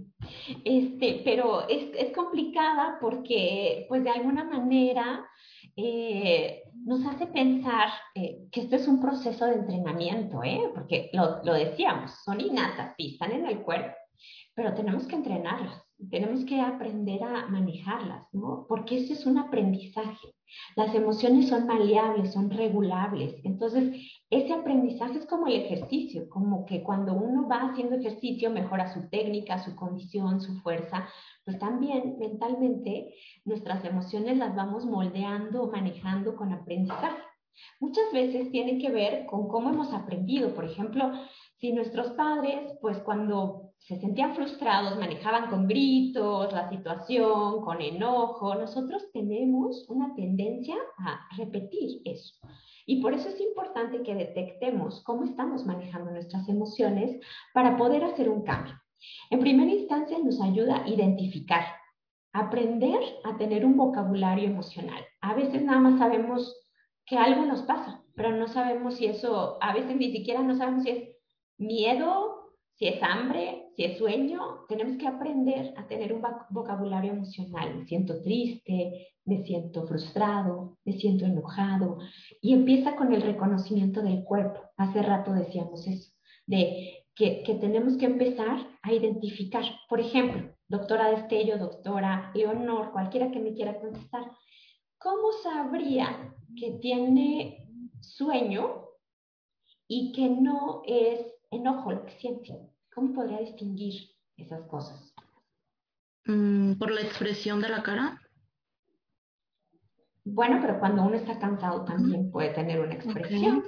Este, 0.64 1.22
pero 1.24 1.66
es, 1.66 1.88
es 1.96 2.12
complicada 2.14 2.98
porque, 3.00 3.86
pues 3.88 4.04
de 4.04 4.10
alguna 4.10 4.44
manera, 4.44 5.26
eh, 5.74 6.62
nos 6.84 7.04
hace 7.06 7.26
pensar 7.28 7.88
eh, 8.14 8.46
que 8.52 8.60
esto 8.60 8.76
es 8.76 8.86
un 8.86 9.00
proceso 9.00 9.46
de 9.46 9.54
entrenamiento, 9.54 10.44
¿eh? 10.44 10.70
porque 10.74 11.08
lo, 11.14 11.42
lo 11.42 11.54
decíamos, 11.54 12.12
son 12.22 12.38
innatas, 12.40 12.94
sí, 12.98 13.14
están 13.14 13.32
en 13.32 13.46
el 13.46 13.62
cuerpo, 13.62 13.96
pero 14.54 14.74
tenemos 14.74 15.06
que 15.06 15.16
entrenarlas, 15.16 15.82
tenemos 16.10 16.44
que 16.44 16.60
aprender 16.60 17.22
a 17.22 17.46
manejarlas, 17.46 18.26
¿no? 18.32 18.66
Porque 18.68 18.98
eso 18.98 19.12
es 19.12 19.26
un 19.26 19.38
aprendizaje. 19.38 20.34
Las 20.76 20.94
emociones 20.94 21.48
son 21.48 21.66
maleables, 21.66 22.32
son 22.32 22.50
regulables. 22.50 23.34
Entonces, 23.44 23.96
ese 24.30 24.52
aprendizaje 24.52 25.18
es 25.18 25.26
como 25.26 25.46
el 25.46 25.54
ejercicio, 25.54 26.28
como 26.28 26.66
que 26.66 26.82
cuando 26.82 27.14
uno 27.14 27.48
va 27.48 27.70
haciendo 27.70 27.96
ejercicio 27.96 28.50
mejora 28.50 28.92
su 28.92 29.08
técnica, 29.08 29.62
su 29.64 29.74
condición, 29.74 30.40
su 30.40 30.60
fuerza, 30.60 31.08
pues 31.44 31.58
también 31.58 32.16
mentalmente 32.18 33.14
nuestras 33.44 33.84
emociones 33.84 34.38
las 34.38 34.54
vamos 34.54 34.84
moldeando, 34.84 35.70
manejando 35.70 36.36
con 36.36 36.52
aprendizaje. 36.52 37.22
Muchas 37.80 38.12
veces 38.12 38.50
tiene 38.50 38.78
que 38.78 38.90
ver 38.90 39.26
con 39.26 39.48
cómo 39.48 39.70
hemos 39.70 39.92
aprendido. 39.92 40.54
Por 40.54 40.64
ejemplo, 40.64 41.12
si 41.58 41.72
nuestros 41.72 42.12
padres, 42.12 42.72
pues 42.80 42.98
cuando 42.98 43.63
se 43.84 44.00
sentían 44.00 44.34
frustrados, 44.34 44.98
manejaban 44.98 45.50
con 45.50 45.68
gritos 45.68 46.50
la 46.54 46.70
situación, 46.70 47.60
con 47.60 47.82
enojo, 47.82 48.54
nosotros 48.54 49.10
tenemos 49.12 49.84
una 49.90 50.14
tendencia 50.14 50.74
a 50.98 51.28
repetir 51.36 52.00
eso. 52.06 52.34
Y 52.86 53.02
por 53.02 53.12
eso 53.12 53.28
es 53.28 53.38
importante 53.40 54.02
que 54.02 54.14
detectemos 54.14 55.02
cómo 55.04 55.24
estamos 55.24 55.66
manejando 55.66 56.12
nuestras 56.12 56.48
emociones 56.48 57.20
para 57.52 57.76
poder 57.76 58.04
hacer 58.04 58.30
un 58.30 58.42
cambio. 58.42 58.74
En 59.28 59.40
primera 59.40 59.70
instancia 59.70 60.18
nos 60.18 60.40
ayuda 60.40 60.82
a 60.82 60.88
identificar, 60.88 61.64
aprender 62.32 63.00
a 63.24 63.36
tener 63.36 63.66
un 63.66 63.76
vocabulario 63.76 64.46
emocional. 64.46 65.04
A 65.20 65.34
veces 65.34 65.62
nada 65.62 65.80
más 65.80 65.98
sabemos 65.98 66.56
que 67.04 67.18
algo 67.18 67.44
nos 67.44 67.60
pasa, 67.62 68.02
pero 68.16 68.30
no 68.30 68.48
sabemos 68.48 68.94
si 68.94 69.04
eso, 69.06 69.58
a 69.60 69.74
veces 69.74 69.94
ni 69.96 70.10
siquiera 70.10 70.42
no 70.42 70.56
sabemos 70.56 70.84
si 70.84 70.90
es 70.90 71.08
miedo, 71.58 72.43
si 72.76 72.86
es 72.88 73.02
hambre, 73.02 73.68
si 73.76 73.84
es 73.84 73.98
sueño. 73.98 74.64
Tenemos 74.68 74.98
que 74.98 75.06
aprender 75.06 75.74
a 75.76 75.86
tener 75.86 76.12
un 76.12 76.22
vocabulario 76.50 77.12
emocional. 77.12 77.76
Me 77.76 77.86
siento 77.86 78.20
triste, 78.22 79.14
me 79.24 79.44
siento 79.44 79.86
frustrado, 79.86 80.78
me 80.84 80.94
siento 80.94 81.24
enojado. 81.24 81.98
Y 82.40 82.52
empieza 82.52 82.96
con 82.96 83.12
el 83.12 83.22
reconocimiento 83.22 84.02
del 84.02 84.24
cuerpo. 84.24 84.60
Hace 84.76 85.02
rato 85.02 85.32
decíamos 85.32 85.86
eso, 85.86 86.12
de 86.46 87.04
que, 87.14 87.58
tenemos 87.60 87.96
que 87.96 88.06
empezar 88.06 88.58
a 88.82 88.92
identificar. 88.92 89.64
Por 89.88 90.00
ejemplo, 90.00 90.52
doctora 90.68 91.10
Destello, 91.10 91.58
doctora 91.58 92.32
Leonor, 92.34 92.92
cualquiera 92.92 93.30
que 93.30 93.38
me 93.38 93.54
quiera 93.54 93.78
contestar, 93.78 94.24
¿cómo 94.98 95.32
sabría 95.42 96.34
que 96.58 96.72
tiene 96.72 97.68
sueño 98.00 98.84
y 99.86 100.12
que 100.12 100.28
no 100.28 100.82
es 100.86 101.33
enojo 101.50 101.92
lo 101.92 102.04
que 102.04 102.12
siente? 102.12 102.52
¿Cómo 102.94 103.12
podría 103.12 103.40
distinguir 103.40 104.10
esas 104.36 104.66
cosas? 104.68 105.14
Mm, 106.26 106.74
¿Por 106.74 106.90
la 106.90 107.02
expresión 107.02 107.60
de 107.60 107.68
la 107.68 107.82
cara? 107.82 108.20
Bueno, 110.24 110.58
pero 110.60 110.78
cuando 110.78 111.02
uno 111.02 111.16
está 111.16 111.38
cansado 111.38 111.84
también 111.84 112.30
puede 112.30 112.50
tener 112.54 112.80
una 112.80 112.94
expresión. 112.94 113.64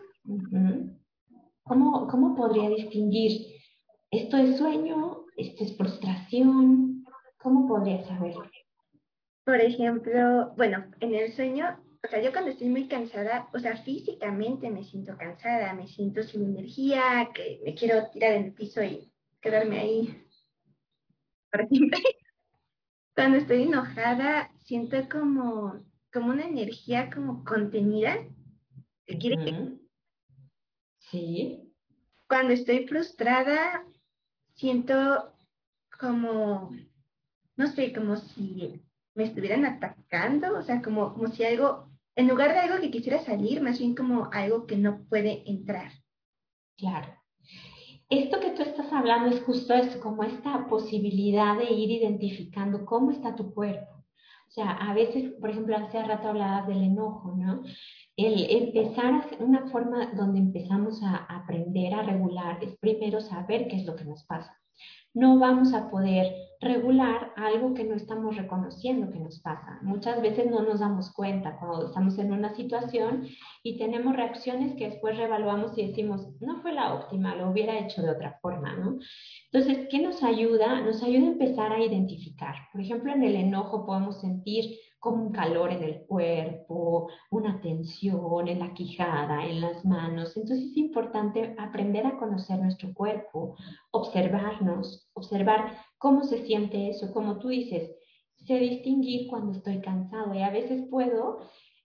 ¿Cómo, 1.63 2.07
¿Cómo 2.07 2.35
podría 2.35 2.71
distinguir 2.71 3.57
esto 4.11 4.37
es 4.37 4.57
sueño, 4.57 5.25
esto 5.37 5.65
es 5.65 5.77
frustración? 5.77 7.05
¿Cómo 7.39 7.67
podría 7.67 8.03
saberlo? 8.07 8.49
Por 9.45 9.61
ejemplo, 9.61 10.55
bueno, 10.57 10.87
en 11.01 11.15
el 11.15 11.33
sueño, 11.33 11.79
o 12.07 12.09
sea, 12.09 12.23
yo 12.23 12.33
cuando 12.33 12.51
estoy 12.51 12.69
muy 12.69 12.89
cansada, 12.89 13.49
o 13.53 13.59
sea, 13.59 13.77
físicamente 13.77 14.71
me 14.71 14.85
siento 14.85 15.17
cansada, 15.17 15.75
me 15.75 15.89
siento 15.89 16.23
sin 16.23 16.45
energía, 16.45 17.31
que 17.35 17.61
me 17.65 17.75
quiero 17.75 18.09
tirar 18.11 18.33
en 18.33 18.45
el 18.45 18.53
piso 18.53 18.83
y 18.83 19.13
quedarme 19.41 19.81
ahí 19.81 20.25
para 21.51 21.67
siempre. 21.67 21.99
Cuando 23.15 23.39
estoy 23.39 23.63
enojada, 23.63 24.51
siento 24.59 25.09
como 25.09 25.85
como 26.17 26.31
una 26.31 26.47
energía 26.47 27.11
como 27.11 27.45
contenida 27.45 28.17
que 29.05 29.19
quiere 29.19 29.79
Sí. 30.99 31.73
Cuando 32.27 32.55
estoy 32.55 32.89
frustrada, 32.89 33.85
siento 34.55 35.35
como, 36.01 36.75
no 37.57 37.67
sé, 37.67 37.93
como 37.93 38.17
si 38.17 38.83
me 39.15 39.25
estuvieran 39.25 39.67
atacando, 39.67 40.59
o 40.59 40.63
sea, 40.63 40.81
como, 40.81 41.13
como 41.13 41.29
si 41.29 41.45
algo, 41.45 41.93
en 42.17 42.29
lugar 42.29 42.55
de 42.55 42.61
algo 42.61 42.81
que 42.81 42.91
quisiera 42.91 43.19
salir, 43.19 43.61
más 43.61 43.79
bien 43.79 43.95
como 43.95 44.31
algo 44.33 44.67
que 44.67 44.77
no 44.77 45.05
puede 45.09 45.49
entrar. 45.49 45.93
Claro. 46.79 47.09
Esto 48.09 48.41
que 48.41 48.51
tú 48.51 48.63
estás 48.63 48.91
hablando 48.93 49.35
es 49.35 49.43
justo 49.43 49.75
eso, 49.75 50.01
como 50.01 50.23
esta 50.23 50.67
posibilidad 50.67 51.59
de 51.59 51.71
ir 51.73 51.91
identificando 51.91 52.87
cómo 52.87 53.11
está 53.11 53.37
tu 53.37 53.53
cuerpo. 53.53 54.05
O 54.49 54.51
sea, 54.51 54.71
a 54.71 54.95
veces, 54.95 55.35
por 55.41 55.51
ejemplo, 55.51 55.77
hace 55.77 56.03
rato 56.03 56.29
hablabas 56.29 56.67
del 56.69 56.83
enojo, 56.83 57.35
¿no? 57.37 57.63
El 58.17 58.47
empezar 58.49 59.07
a 59.13 59.45
una 59.45 59.69
forma 59.69 60.13
donde 60.15 60.39
empezamos 60.39 61.03
a 61.03 61.17
aprender 61.17 61.93
a 61.93 62.03
regular 62.03 62.63
es 62.63 62.77
primero 62.79 63.21
saber 63.21 63.69
qué 63.69 63.77
es 63.77 63.85
lo 63.85 63.97
que 63.97 64.05
nos 64.05 64.25
pasa 64.25 64.57
no 65.17 65.39
vamos 65.39 65.73
a 65.73 65.91
poder 65.91 66.31
regular 66.61 67.33
algo 67.37 67.73
que 67.73 67.85
no 67.85 67.95
estamos 67.95 68.37
reconociendo 68.37 69.11
que 69.11 69.19
nos 69.19 69.41
pasa. 69.41 69.79
Muchas 69.81 70.21
veces 70.21 70.51
no 70.51 70.63
nos 70.63 70.81
damos 70.81 71.11
cuenta 71.11 71.57
cuando 71.59 71.87
estamos 71.87 72.19
en 72.19 72.33
una 72.33 72.55
situación 72.55 73.27
y 73.63 73.79
tenemos 73.79 74.15
reacciones 74.15 74.75
que 74.77 74.91
después 74.91 75.17
reevaluamos 75.17 75.77
y 75.79 75.87
decimos, 75.87 76.29
no 76.41 76.61
fue 76.61 76.73
la 76.73 76.95
óptima, 76.95 77.35
lo 77.35 77.51
hubiera 77.51 77.79
hecho 77.79 78.03
de 78.03 78.11
otra 78.11 78.39
forma, 78.43 78.75
¿no? 78.77 78.99
Entonces, 79.51 79.87
¿qué 79.91 80.01
nos 80.01 80.23
ayuda? 80.23 80.83
Nos 80.83 81.03
ayuda 81.03 81.29
a 81.29 81.33
empezar 81.33 81.73
a 81.73 81.83
identificar. 81.83 82.55
Por 82.73 82.83
ejemplo, 82.83 83.11
en 83.13 83.23
el 83.23 83.37
enojo 83.37 83.87
podemos 83.87 84.21
sentir 84.21 84.77
como 85.07 85.23
un 85.27 85.33
calor 85.33 85.71
en 85.71 85.85
el 85.85 86.01
cuerpo, 86.01 87.09
una 87.31 87.61
tensión 87.61 88.49
en 88.49 88.59
la 88.59 88.75
quijada, 88.75 89.47
en 89.47 89.61
las 89.61 89.85
manos. 89.85 90.37
Entonces 90.37 90.71
es 90.73 90.77
importante 90.77 91.55
aprender 91.59 92.05
a 92.05 92.19
conocer 92.19 92.59
nuestro 92.59 92.93
cuerpo, 92.93 93.55
observarnos, 93.93 95.09
observar 95.13 95.79
cómo 95.97 96.25
se 96.25 96.45
siente 96.45 96.89
eso, 96.89 97.13
como 97.13 97.39
tú 97.39 97.51
dices, 97.51 97.89
sé 98.35 98.59
distinguir 98.59 99.29
cuando 99.29 99.53
estoy 99.53 99.81
cansado 99.81 100.35
y 100.35 100.43
a 100.43 100.51
veces 100.51 100.89
puedo 100.91 101.39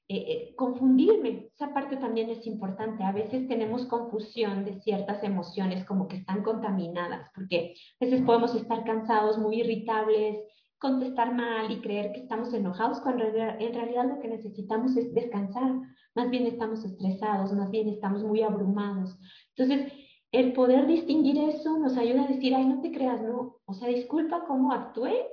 eh, 0.08 0.26
eh, 0.28 0.56
confundirme. 0.56 1.52
Esa 1.54 1.76
parte 1.76 1.98
también 1.98 2.32
es 2.32 2.48
importante. 2.48 3.04
A 3.04 3.12
veces 3.12 3.48
tenemos 3.48 3.86
confusión 3.86 4.66
de 4.66 4.82
ciertas 4.82 5.24
emociones 5.24 5.86
como 5.86 6.08
que 6.08 6.18
están 6.18 6.42
contaminadas, 6.42 7.30
porque 7.36 7.76
a 8.00 8.06
veces 8.06 8.24
podemos 8.24 8.56
estar 8.56 8.84
cansados, 8.84 9.38
muy 9.38 9.60
irritables, 9.60 10.40
contestar 10.82 11.34
mal 11.34 11.72
y 11.72 11.80
creer 11.80 12.12
que 12.12 12.22
estamos 12.22 12.52
enojados 12.54 13.00
cuando 13.02 13.24
en 13.24 13.74
realidad 13.74 14.10
lo 14.10 14.20
que 14.20 14.28
necesitamos 14.28 14.98
es 14.98 15.14
descansar. 15.14 15.72
Más 16.16 16.30
bien 16.32 16.48
estamos 16.48 16.84
estresados, 16.84 17.54
más 17.54 17.70
bien 17.70 17.88
estamos 17.88 18.24
muy 18.24 18.42
abrumados. 18.42 19.16
Entonces, 19.56 19.94
el 20.32 20.54
poder 20.54 20.88
distinguir 20.88 21.38
eso 21.38 21.78
nos 21.78 21.98
ayuda 21.98 22.24
a 22.24 22.28
decir, 22.28 22.56
ay, 22.56 22.66
no 22.66 22.82
te 22.82 22.92
creas, 22.92 23.22
no, 23.22 23.58
o 23.66 23.74
sea, 23.74 23.90
disculpa 23.90 24.46
cómo 24.48 24.72
actué, 24.74 25.28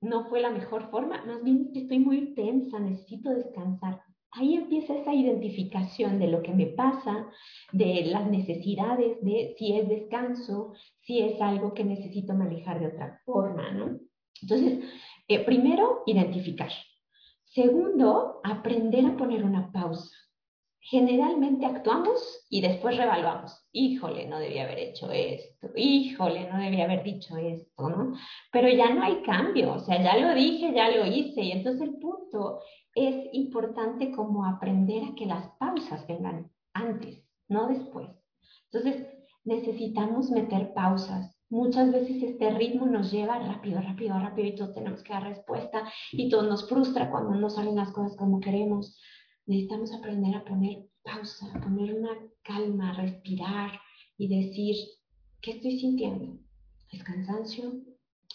no 0.00 0.28
fue 0.28 0.40
la 0.40 0.50
mejor 0.50 0.88
forma, 0.90 1.24
más 1.24 1.42
bien 1.42 1.70
estoy 1.74 1.98
muy 1.98 2.34
tensa, 2.34 2.78
necesito 2.78 3.30
descansar. 3.30 4.00
Ahí 4.30 4.54
empieza 4.54 4.94
esa 4.94 5.12
identificación 5.12 6.18
de 6.18 6.28
lo 6.28 6.42
que 6.42 6.54
me 6.54 6.66
pasa, 6.66 7.28
de 7.72 8.04
las 8.06 8.26
necesidades, 8.30 9.20
de 9.20 9.54
si 9.58 9.76
es 9.76 9.88
descanso, 9.88 10.72
si 11.00 11.20
es 11.20 11.40
algo 11.40 11.74
que 11.74 11.84
necesito 11.84 12.34
manejar 12.34 12.80
de 12.80 12.86
otra 12.86 13.20
forma, 13.24 13.70
¿no? 13.72 13.98
Entonces, 14.40 14.84
eh, 15.28 15.44
primero, 15.44 16.02
identificar. 16.06 16.70
Segundo, 17.44 18.40
aprender 18.44 19.04
a 19.06 19.16
poner 19.16 19.44
una 19.44 19.70
pausa. 19.70 20.16
Generalmente 20.80 21.66
actuamos 21.66 22.46
y 22.48 22.60
después 22.60 22.96
revaluamos. 22.96 23.68
Híjole, 23.72 24.26
no 24.26 24.40
debía 24.40 24.64
haber 24.64 24.78
hecho 24.78 25.12
esto. 25.12 25.68
Híjole, 25.76 26.48
no 26.50 26.58
debía 26.58 26.84
haber 26.84 27.04
dicho 27.04 27.36
esto, 27.36 27.88
¿no? 27.88 28.14
Pero 28.50 28.68
ya 28.68 28.92
no 28.92 29.02
hay 29.02 29.22
cambio. 29.22 29.74
O 29.74 29.78
sea, 29.78 30.02
ya 30.02 30.16
lo 30.16 30.34
dije, 30.34 30.72
ya 30.74 30.90
lo 30.90 31.06
hice. 31.06 31.42
Y 31.42 31.52
entonces 31.52 31.82
el 31.82 31.98
punto 31.98 32.60
es 32.94 33.28
importante 33.32 34.10
como 34.10 34.44
aprender 34.44 35.04
a 35.04 35.14
que 35.14 35.26
las 35.26 35.46
pausas 35.58 36.06
vengan 36.06 36.50
antes, 36.72 37.24
no 37.48 37.68
después. 37.68 38.08
Entonces, 38.72 39.06
necesitamos 39.44 40.30
meter 40.30 40.72
pausas 40.72 41.36
Muchas 41.52 41.92
veces 41.92 42.22
este 42.22 42.48
ritmo 42.48 42.86
nos 42.86 43.12
lleva 43.12 43.38
rápido, 43.38 43.78
rápido, 43.78 44.18
rápido 44.18 44.48
y 44.48 44.54
todos 44.54 44.72
tenemos 44.72 45.02
que 45.02 45.12
dar 45.12 45.24
respuesta 45.24 45.84
y 46.10 46.30
todo 46.30 46.44
nos 46.44 46.66
frustra 46.66 47.10
cuando 47.10 47.34
no 47.34 47.50
salen 47.50 47.76
las 47.76 47.92
cosas 47.92 48.16
como 48.16 48.40
queremos. 48.40 48.98
Necesitamos 49.44 49.92
aprender 49.92 50.34
a 50.34 50.46
poner 50.46 50.78
pausa, 51.02 51.52
a 51.54 51.60
poner 51.60 51.94
una 51.94 52.08
calma, 52.42 52.94
respirar 52.94 53.78
y 54.16 54.28
decir, 54.28 54.76
¿qué 55.42 55.50
estoy 55.50 55.78
sintiendo? 55.78 56.38
¿Es 56.90 57.04
cansancio? 57.04 57.82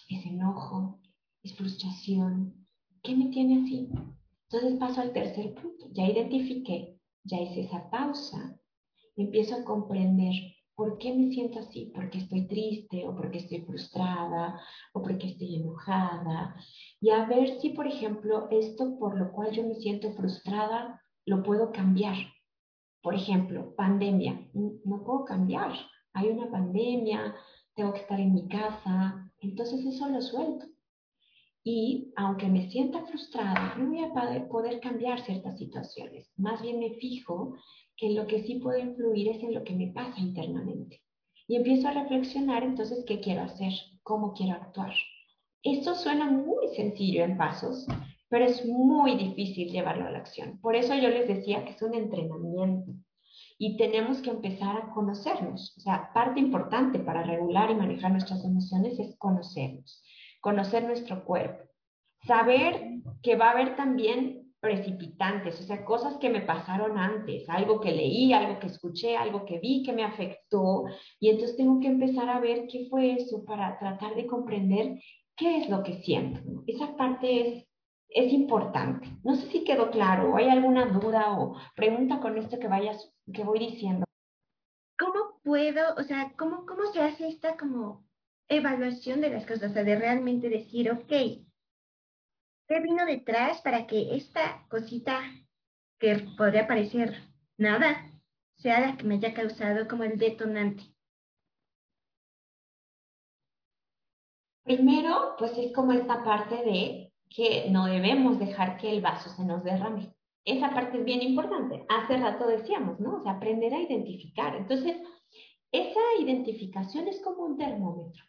¿Es 0.09 0.23
enojo? 0.23 0.99
¿Es 1.41 1.55
frustración? 1.55 2.67
¿Qué 3.01 3.15
me 3.15 3.29
tiene 3.29 3.63
así? 3.63 3.89
Entonces 4.51 4.77
paso 4.77 5.01
al 5.01 5.13
tercer 5.13 5.55
punto. 5.55 5.87
Ya 5.91 6.05
identifiqué, 6.05 6.99
ya 7.23 7.41
hice 7.41 7.61
esa 7.61 7.89
pausa, 7.89 8.59
empiezo 9.15 9.55
a 9.55 9.63
comprender 9.63 10.33
¿Por 10.77 10.99
qué 10.99 11.11
me 11.11 11.31
siento 11.31 11.57
así? 11.57 11.91
¿Porque 11.95 12.19
estoy 12.19 12.47
triste 12.47 13.07
o 13.07 13.15
porque 13.15 13.39
estoy 13.39 13.61
frustrada 13.61 14.61
o 14.93 15.01
porque 15.01 15.29
estoy 15.29 15.55
enojada? 15.55 16.55
Y 17.01 17.09
a 17.09 17.25
ver 17.25 17.59
si, 17.59 17.69
por 17.69 17.87
ejemplo, 17.87 18.47
esto 18.51 18.95
por 18.99 19.17
lo 19.17 19.31
cual 19.31 19.49
yo 19.51 19.63
me 19.63 19.73
siento 19.73 20.11
frustrada, 20.11 21.01
lo 21.25 21.41
puedo 21.41 21.71
cambiar. 21.71 22.17
Por 23.01 23.15
ejemplo, 23.15 23.73
pandemia. 23.75 24.51
No 24.53 25.03
puedo 25.03 25.25
cambiar. 25.25 25.71
Hay 26.13 26.27
una 26.27 26.51
pandemia, 26.51 27.33
tengo 27.73 27.93
que 27.93 28.01
estar 28.01 28.19
en 28.19 28.35
mi 28.35 28.47
casa. 28.47 29.31
Entonces 29.39 29.83
eso 29.83 30.07
lo 30.07 30.21
suelto. 30.21 30.67
Y 31.69 32.13
aunque 32.15 32.47
me 32.47 32.71
sienta 32.71 33.05
frustrada, 33.07 33.75
no 33.77 33.89
voy 33.89 33.99
a 33.99 34.47
poder 34.47 34.79
cambiar 34.79 35.19
ciertas 35.25 35.57
situaciones. 35.57 36.31
Más 36.37 36.61
bien 36.61 36.79
me 36.79 36.91
fijo 36.91 37.57
que 37.97 38.11
lo 38.11 38.25
que 38.25 38.41
sí 38.43 38.55
puedo 38.55 38.77
influir 38.77 39.27
es 39.27 39.43
en 39.43 39.53
lo 39.53 39.65
que 39.65 39.75
me 39.75 39.87
pasa 39.87 40.17
internamente. 40.17 41.01
Y 41.45 41.57
empiezo 41.57 41.89
a 41.89 41.91
reflexionar 41.91 42.63
entonces 42.63 43.03
qué 43.05 43.19
quiero 43.19 43.41
hacer, 43.41 43.73
cómo 44.03 44.33
quiero 44.33 44.53
actuar. 44.53 44.93
Esto 45.61 45.93
suena 45.95 46.31
muy 46.31 46.69
sencillo 46.73 47.25
en 47.25 47.37
pasos, 47.37 47.85
pero 48.29 48.45
es 48.45 48.65
muy 48.65 49.17
difícil 49.17 49.69
llevarlo 49.69 50.07
a 50.07 50.11
la 50.11 50.19
acción. 50.19 50.61
Por 50.61 50.77
eso 50.77 50.95
yo 50.95 51.09
les 51.09 51.27
decía 51.27 51.65
que 51.65 51.71
es 51.71 51.81
un 51.81 51.95
entrenamiento 51.95 52.93
y 53.57 53.75
tenemos 53.75 54.19
que 54.19 54.29
empezar 54.29 54.77
a 54.77 54.93
conocernos. 54.93 55.75
O 55.77 55.81
sea, 55.81 56.11
parte 56.13 56.39
importante 56.39 56.99
para 56.99 57.23
regular 57.23 57.71
y 57.71 57.75
manejar 57.75 58.11
nuestras 58.11 58.45
emociones 58.45 58.97
es 58.99 59.17
conocernos, 59.17 60.01
conocer 60.39 60.83
nuestro 60.83 61.23
cuerpo, 61.23 61.63
saber 62.25 63.01
que 63.21 63.35
va 63.35 63.49
a 63.49 63.51
haber 63.51 63.75
también 63.75 64.47
precipitantes, 64.59 65.59
o 65.61 65.63
sea, 65.63 65.85
cosas 65.85 66.17
que 66.17 66.29
me 66.29 66.41
pasaron 66.41 66.97
antes, 66.97 67.47
algo 67.49 67.79
que 67.79 67.91
leí, 67.91 68.33
algo 68.33 68.59
que 68.59 68.67
escuché, 68.67 69.15
algo 69.15 69.45
que 69.45 69.59
vi 69.59 69.83
que 69.83 69.93
me 69.93 70.03
afectó, 70.03 70.85
y 71.19 71.29
entonces 71.29 71.57
tengo 71.57 71.79
que 71.79 71.87
empezar 71.87 72.29
a 72.29 72.39
ver 72.39 72.67
qué 72.67 72.87
fue 72.89 73.13
eso 73.13 73.45
para 73.45 73.77
tratar 73.77 74.15
de 74.15 74.25
comprender 74.25 74.99
qué 75.35 75.57
es 75.57 75.69
lo 75.69 75.83
que 75.83 76.01
siento. 76.01 76.41
Esa 76.65 76.95
parte 76.95 77.47
es, 77.47 77.67
es 78.09 78.33
importante. 78.33 79.07
No 79.23 79.35
sé 79.35 79.47
si 79.51 79.63
quedó 79.63 79.91
claro, 79.91 80.31
o 80.31 80.37
hay 80.37 80.49
alguna 80.49 80.85
duda 80.87 81.39
o 81.39 81.55
pregunta 81.75 82.19
con 82.19 82.37
esto 82.37 82.57
que 82.57 82.67
vayas, 82.67 83.13
que 83.31 83.43
voy 83.43 83.59
diciendo. 83.59 84.05
¿Cómo 84.97 85.39
puedo, 85.43 85.93
o 85.97 86.03
sea, 86.03 86.33
cómo, 86.35 86.65
cómo 86.65 86.87
se 86.91 87.01
hace 87.01 87.27
esta 87.27 87.55
como 87.55 88.06
evaluación 88.49 89.21
de 89.21 89.29
las 89.29 89.45
cosas, 89.45 89.71
o 89.71 89.73
sea, 89.73 89.83
de 89.83 89.95
realmente 89.97 90.49
decir, 90.49 90.91
ok, 90.91 91.11
¿Qué 92.67 92.81
vino 92.81 93.05
detrás 93.05 93.61
para 93.61 93.87
que 93.87 94.13
esta 94.17 94.67
cosita 94.67 95.21
que 95.99 96.17
podría 96.37 96.67
parecer 96.67 97.15
nada 97.57 98.11
sea 98.57 98.81
la 98.81 98.97
que 98.97 99.05
me 99.05 99.15
haya 99.15 99.33
causado 99.33 99.87
como 99.87 100.03
el 100.03 100.17
detonante? 100.17 100.83
Primero, 104.63 105.35
pues 105.39 105.57
es 105.57 105.71
como 105.71 105.93
esta 105.93 106.25
parte 106.25 106.55
de 106.55 107.13
que 107.29 107.69
no 107.69 107.85
debemos 107.85 108.37
dejar 108.37 108.77
que 108.77 108.89
el 108.91 109.01
vaso 109.01 109.29
se 109.29 109.45
nos 109.45 109.63
derrame. 109.63 110.13
Esa 110.43 110.71
parte 110.71 110.97
es 110.97 111.05
bien 111.05 111.21
importante. 111.21 111.85
Hace 111.87 112.17
rato 112.17 112.47
decíamos, 112.47 112.99
¿no? 112.99 113.15
O 113.15 113.23
sea, 113.23 113.33
aprender 113.33 113.73
a 113.73 113.81
identificar. 113.81 114.57
Entonces, 114.57 114.97
esa 115.71 115.99
identificación 116.19 117.07
es 117.07 117.21
como 117.21 117.45
un 117.45 117.57
termómetro. 117.57 118.25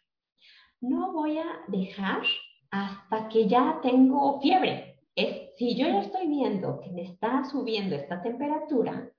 No 0.81 1.11
voy 1.11 1.37
a 1.37 1.45
dejar 1.67 2.21
hasta 2.71 3.27
que 3.29 3.47
ya 3.47 3.79
tengo 3.81 4.39
fiebre. 4.41 4.97
Si 5.57 5.75
yo 5.75 5.87
ya 5.87 5.99
estoy 5.99 6.27
viendo 6.27 6.79
que 6.79 6.89
me 6.91 7.01
está 7.01 7.43
subiendo 7.43 7.95
esta 7.95 8.21
temperatura, 8.21 9.11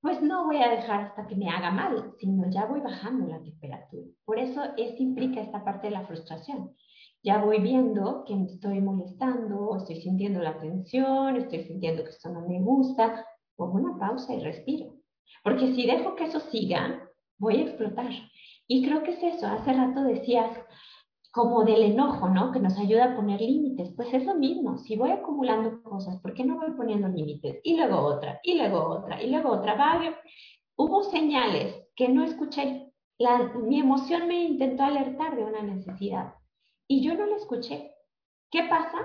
pues 0.00 0.22
no 0.22 0.46
voy 0.46 0.62
a 0.62 0.70
dejar 0.70 1.02
hasta 1.02 1.26
que 1.26 1.36
me 1.36 1.50
haga 1.50 1.70
mal, 1.70 2.14
sino 2.18 2.48
ya 2.50 2.64
voy 2.64 2.80
bajando 2.80 3.26
la 3.26 3.42
temperatura. 3.42 4.06
Por 4.24 4.38
eso 4.38 4.62
es, 4.78 4.98
implica 4.98 5.42
esta 5.42 5.62
parte 5.62 5.88
de 5.88 5.92
la 5.92 6.06
frustración. 6.06 6.74
Ya 7.22 7.44
voy 7.44 7.60
viendo 7.60 8.24
que 8.26 8.34
me 8.34 8.46
estoy 8.46 8.80
molestando, 8.80 9.76
estoy 9.76 10.00
sintiendo 10.00 10.40
la 10.40 10.58
tensión, 10.58 11.36
estoy 11.36 11.64
sintiendo 11.64 12.02
que 12.02 12.10
esto 12.10 12.30
no 12.30 12.48
me 12.48 12.60
gusta, 12.60 13.26
pongo 13.56 13.74
una 13.74 13.98
pausa 13.98 14.34
y 14.34 14.40
respiro. 14.40 14.94
Porque 15.42 15.74
si 15.74 15.86
dejo 15.86 16.16
que 16.16 16.24
eso 16.24 16.40
siga, 16.40 17.06
voy 17.38 17.56
a 17.56 17.62
explotar. 17.64 18.10
Y 18.66 18.84
creo 18.84 19.02
que 19.02 19.12
es 19.12 19.22
eso. 19.22 19.46
Hace 19.46 19.72
rato 19.72 20.02
decías, 20.02 20.50
como 21.34 21.64
del 21.64 21.82
enojo, 21.82 22.28
¿no? 22.28 22.52
Que 22.52 22.60
nos 22.60 22.78
ayuda 22.78 23.06
a 23.06 23.16
poner 23.16 23.40
límites. 23.40 23.92
Pues 23.96 24.14
es 24.14 24.24
lo 24.24 24.36
mismo, 24.36 24.78
si 24.78 24.96
voy 24.96 25.10
acumulando 25.10 25.82
cosas, 25.82 26.20
¿por 26.20 26.32
qué 26.32 26.44
no 26.44 26.56
voy 26.56 26.70
poniendo 26.76 27.08
límites? 27.08 27.60
Y 27.64 27.76
luego 27.76 27.98
otra, 27.98 28.38
y 28.44 28.56
luego 28.56 28.88
otra, 28.88 29.20
y 29.20 29.28
luego 29.30 29.50
otra. 29.50 29.74
Va, 29.74 30.00
hubo 30.76 31.02
señales 31.02 31.88
que 31.96 32.08
no 32.08 32.24
escuché. 32.24 32.92
La, 33.18 33.52
mi 33.54 33.80
emoción 33.80 34.28
me 34.28 34.44
intentó 34.44 34.84
alertar 34.84 35.34
de 35.34 35.44
una 35.44 35.62
necesidad 35.62 36.34
y 36.86 37.02
yo 37.02 37.14
no 37.14 37.26
la 37.26 37.36
escuché. 37.36 37.90
¿Qué 38.50 38.62
pasa? 38.70 38.98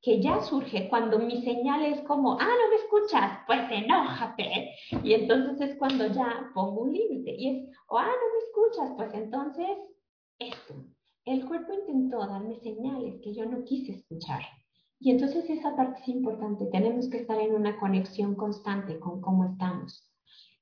Que 0.00 0.20
ya 0.20 0.40
surge 0.40 0.88
cuando 0.88 1.18
mi 1.18 1.42
señal 1.42 1.84
es 1.84 2.00
como, 2.02 2.34
ah, 2.34 2.44
no 2.44 2.70
me 2.70 2.76
escuchas, 2.76 3.40
pues 3.46 3.60
enójate. 3.70 4.70
Y 5.02 5.14
entonces 5.14 5.60
es 5.60 5.76
cuando 5.76 6.06
ya 6.06 6.50
pongo 6.54 6.82
un 6.82 6.92
límite 6.92 7.34
y 7.36 7.48
es, 7.48 7.68
ah, 7.90 8.06
no 8.06 8.32
me 8.32 8.38
escuchas, 8.46 8.92
pues 8.96 9.14
entonces 9.14 9.78
esto. 10.38 10.74
El 11.24 11.46
cuerpo 11.46 11.72
intentó 11.72 12.18
darme 12.18 12.56
señales 12.60 13.20
que 13.22 13.34
yo 13.34 13.44
no 13.44 13.64
quise 13.64 13.92
escuchar. 13.92 14.42
Y 15.00 15.10
entonces 15.10 15.48
esa 15.50 15.76
parte 15.76 16.00
es 16.00 16.08
importante. 16.08 16.66
Tenemos 16.66 17.08
que 17.08 17.18
estar 17.18 17.38
en 17.40 17.54
una 17.54 17.78
conexión 17.78 18.34
constante 18.34 18.98
con 18.98 19.20
cómo 19.20 19.44
estamos 19.44 20.08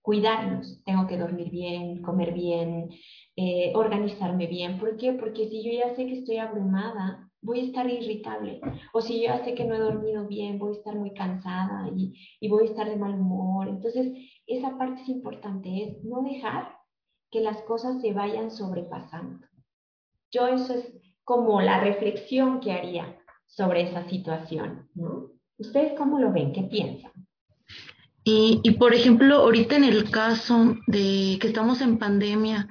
cuidarnos, 0.07 0.81
tengo 0.85 1.09
que 1.09 1.19
dormir 1.19 1.51
bien, 1.51 2.01
comer 2.01 2.33
bien, 2.33 2.91
eh, 3.35 3.73
organizarme 3.75 4.47
bien. 4.47 4.79
¿Por 4.79 4.97
qué? 4.97 5.13
Porque 5.15 5.49
si 5.49 5.65
yo 5.65 5.73
ya 5.73 5.97
sé 5.97 6.07
que 6.07 6.21
estoy 6.21 6.37
abrumada, 6.37 7.26
voy 7.47 7.61
a 7.61 7.65
estar 7.65 7.89
irritable. 7.89 8.61
O 8.93 9.01
si 9.01 9.21
yo 9.21 9.29
ya 9.29 9.45
sé 9.45 9.55
que 9.55 9.65
no 9.65 9.75
he 9.75 9.79
dormido 9.79 10.27
bien, 10.27 10.59
voy 10.59 10.75
a 10.75 10.79
estar 10.79 10.95
muy 10.97 11.15
cansada 11.15 11.89
y, 11.97 12.13
y 12.41 12.49
voy 12.49 12.65
a 12.65 12.71
estar 12.71 12.89
de 12.89 12.97
mal 12.97 13.15
humor. 13.15 13.69
Entonces, 13.69 14.13
esa 14.47 14.77
parte 14.77 15.03
es 15.03 15.09
importante, 15.09 15.85
es 15.85 16.05
no 16.05 16.23
dejar 16.23 16.77
que 17.31 17.41
las 17.41 17.63
cosas 17.63 18.01
se 18.03 18.13
vayan 18.13 18.51
sobrepasando. 18.51 19.47
Yo 20.33 20.49
eso 20.49 20.75
es 20.75 20.93
como 21.25 21.61
la 21.61 21.81
reflexión 21.81 22.61
que 22.61 22.73
haría 22.73 23.17
sobre 23.47 23.83
esa 23.83 24.09
situación. 24.09 24.89
¿no? 24.95 25.31
¿Ustedes 25.57 25.93
cómo 25.97 26.19
lo 26.19 26.33
ven? 26.33 26.53
¿Qué 26.53 26.63
piensan? 26.65 27.13
Y, 28.25 28.61
y, 28.65 28.73
por 28.73 28.93
ejemplo, 28.93 29.37
ahorita 29.37 29.77
en 29.77 29.85
el 29.85 30.11
caso 30.11 30.75
de 30.89 31.39
que 31.41 31.47
estamos 31.47 31.81
en 31.81 31.99
pandemia, 31.99 32.67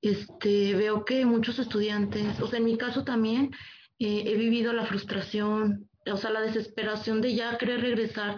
este, 0.00 0.74
veo 0.74 1.04
que 1.04 1.26
muchos 1.26 1.58
estudiantes, 1.58 2.40
o 2.40 2.46
sea, 2.46 2.58
en 2.58 2.64
mi 2.64 2.78
caso 2.78 3.04
también, 3.04 3.50
eh, 3.98 4.24
he 4.26 4.34
vivido 4.36 4.72
la 4.72 4.86
frustración, 4.86 5.88
o 6.10 6.16
sea, 6.16 6.30
la 6.30 6.40
desesperación 6.40 7.20
de 7.20 7.34
ya 7.34 7.56
querer 7.58 7.80
regresar 7.80 8.36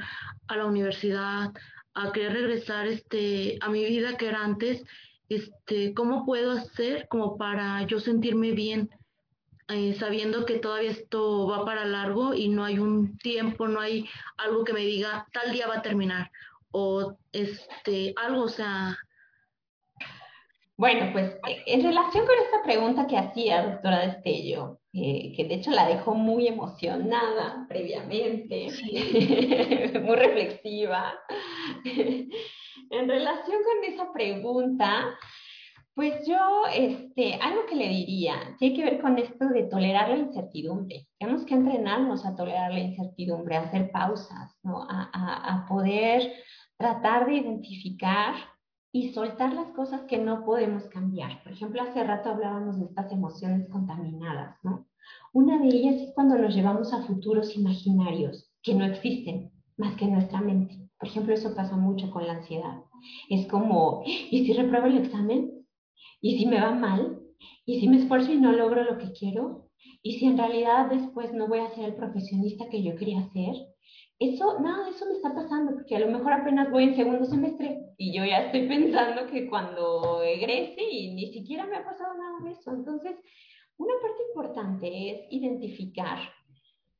a 0.48 0.56
la 0.56 0.66
universidad, 0.66 1.52
a 1.94 2.12
querer 2.12 2.32
regresar 2.32 2.86
este, 2.86 3.58
a 3.60 3.68
mi 3.68 3.84
vida 3.84 4.16
que 4.16 4.28
era 4.28 4.44
antes, 4.44 4.84
este, 5.28 5.94
¿cómo 5.94 6.24
puedo 6.24 6.52
hacer 6.52 7.08
como 7.08 7.36
para 7.36 7.82
yo 7.86 7.98
sentirme 7.98 8.52
bien? 8.52 8.90
Eh, 9.68 9.94
sabiendo 9.94 10.46
que 10.46 10.60
todavía 10.60 10.92
esto 10.92 11.48
va 11.48 11.64
para 11.64 11.84
largo 11.84 12.34
y 12.34 12.48
no 12.48 12.64
hay 12.64 12.78
un 12.78 13.18
tiempo, 13.18 13.66
no 13.66 13.80
hay 13.80 14.08
algo 14.36 14.62
que 14.62 14.72
me 14.72 14.80
diga 14.80 15.26
tal 15.32 15.50
día 15.50 15.66
va 15.66 15.78
a 15.78 15.82
terminar 15.82 16.30
o 16.70 17.16
este 17.32 18.14
algo, 18.16 18.42
o 18.42 18.48
sea. 18.48 18.96
Bueno, 20.76 21.10
pues 21.12 21.36
en 21.66 21.82
relación 21.82 22.26
con 22.26 22.36
esta 22.44 22.62
pregunta 22.62 23.06
que 23.06 23.16
hacía 23.16 23.62
doctora 23.62 24.06
Destello, 24.06 24.78
eh, 24.98 25.34
que 25.36 25.44
de 25.44 25.56
hecho 25.56 25.70
la 25.72 25.86
dejó 25.86 26.14
muy 26.14 26.48
emocionada 26.48 27.66
previamente, 27.68 28.68
muy 30.02 30.16
reflexiva, 30.16 31.12
en 31.84 33.08
relación 33.08 33.58
con 33.62 33.92
esa 33.92 34.10
pregunta, 34.10 35.18
pues 35.94 36.26
yo, 36.26 36.38
este, 36.74 37.34
algo 37.42 37.66
que 37.66 37.76
le 37.76 37.88
diría, 37.88 38.56
tiene 38.58 38.74
que 38.74 38.84
ver 38.84 39.00
con 39.02 39.18
esto 39.18 39.48
de 39.48 39.64
tolerar 39.64 40.08
la 40.08 40.16
incertidumbre. 40.16 41.06
Tenemos 41.18 41.44
que 41.44 41.54
entrenarnos 41.54 42.24
a 42.24 42.34
tolerar 42.34 42.72
la 42.72 42.80
incertidumbre, 42.80 43.56
a 43.56 43.62
hacer 43.62 43.90
pausas, 43.90 44.58
¿no? 44.62 44.82
a, 44.82 45.10
a, 45.12 45.56
a 45.56 45.66
poder 45.66 46.32
tratar 46.78 47.26
de 47.26 47.34
identificar 47.34 48.34
y 48.96 49.12
soltar 49.12 49.52
las 49.52 49.68
cosas 49.74 50.00
que 50.08 50.16
no 50.16 50.42
podemos 50.46 50.84
cambiar. 50.84 51.42
Por 51.42 51.52
ejemplo, 51.52 51.82
hace 51.82 52.02
rato 52.02 52.30
hablábamos 52.30 52.78
de 52.78 52.86
estas 52.86 53.12
emociones 53.12 53.68
contaminadas, 53.68 54.56
¿no? 54.62 54.86
Una 55.34 55.58
de 55.58 55.68
ellas 55.68 55.96
es 55.96 56.14
cuando 56.14 56.38
nos 56.38 56.54
llevamos 56.54 56.94
a 56.94 57.02
futuros 57.02 57.54
imaginarios 57.56 58.50
que 58.62 58.72
no 58.72 58.86
existen 58.86 59.52
más 59.76 59.96
que 59.96 60.06
en 60.06 60.14
nuestra 60.14 60.40
mente. 60.40 60.88
Por 60.98 61.10
ejemplo, 61.10 61.34
eso 61.34 61.54
pasa 61.54 61.76
mucho 61.76 62.10
con 62.10 62.26
la 62.26 62.38
ansiedad. 62.38 62.84
Es 63.28 63.46
como, 63.48 64.02
¿y 64.06 64.46
si 64.46 64.54
repruebo 64.54 64.86
el 64.86 64.96
examen? 64.96 65.66
¿Y 66.22 66.38
si 66.38 66.46
me 66.46 66.58
va 66.58 66.72
mal? 66.72 67.20
¿Y 67.66 67.80
si 67.80 67.88
me 67.88 67.98
esfuerzo 67.98 68.32
y 68.32 68.40
no 68.40 68.52
logro 68.52 68.82
lo 68.82 68.96
que 68.96 69.12
quiero? 69.12 69.68
¿Y 70.02 70.14
si 70.14 70.24
en 70.24 70.38
realidad 70.38 70.88
después 70.88 71.34
no 71.34 71.48
voy 71.48 71.58
a 71.58 71.74
ser 71.74 71.84
el 71.84 71.96
profesionista 71.96 72.70
que 72.70 72.82
yo 72.82 72.96
quería 72.96 73.28
ser? 73.34 73.56
Eso, 74.18 74.58
de 74.58 74.90
eso 74.90 75.06
me 75.06 75.12
está 75.12 75.34
pasando, 75.34 75.74
porque 75.74 75.96
a 75.96 76.00
lo 76.00 76.08
mejor 76.08 76.32
apenas 76.32 76.70
voy 76.70 76.84
en 76.84 76.96
segundo 76.96 77.26
semestre 77.26 77.90
y 77.98 78.16
yo 78.16 78.24
ya 78.24 78.46
estoy 78.46 78.66
pensando 78.68 79.26
que 79.30 79.48
cuando 79.48 80.22
egrese 80.22 80.82
y 80.82 81.14
ni 81.14 81.32
siquiera 81.32 81.66
me 81.66 81.76
ha 81.76 81.84
pasado 81.84 82.14
nada 82.14 82.40
de 82.42 82.52
eso. 82.52 82.72
Entonces, 82.72 83.16
una 83.76 83.92
parte 84.00 84.22
importante 84.28 85.10
es 85.10 85.26
identificar 85.30 86.18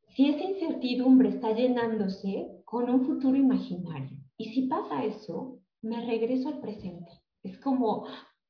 si 0.09 0.29
esa 0.29 0.45
incertidumbre 0.45 1.31
está 1.31 1.53
llenándose 1.53 2.63
con 2.65 2.91
un 2.91 3.07
futuro 3.07 3.37
imaginario. 3.37 4.19
Y 4.37 4.53
si 4.53 4.63
pasa 4.63 5.05
eso, 5.05 5.59
me 5.83 6.05
regreso 6.05 6.49
al 6.49 6.61
presente. 6.61 7.11
Es 7.43 7.59
como, 7.59 8.07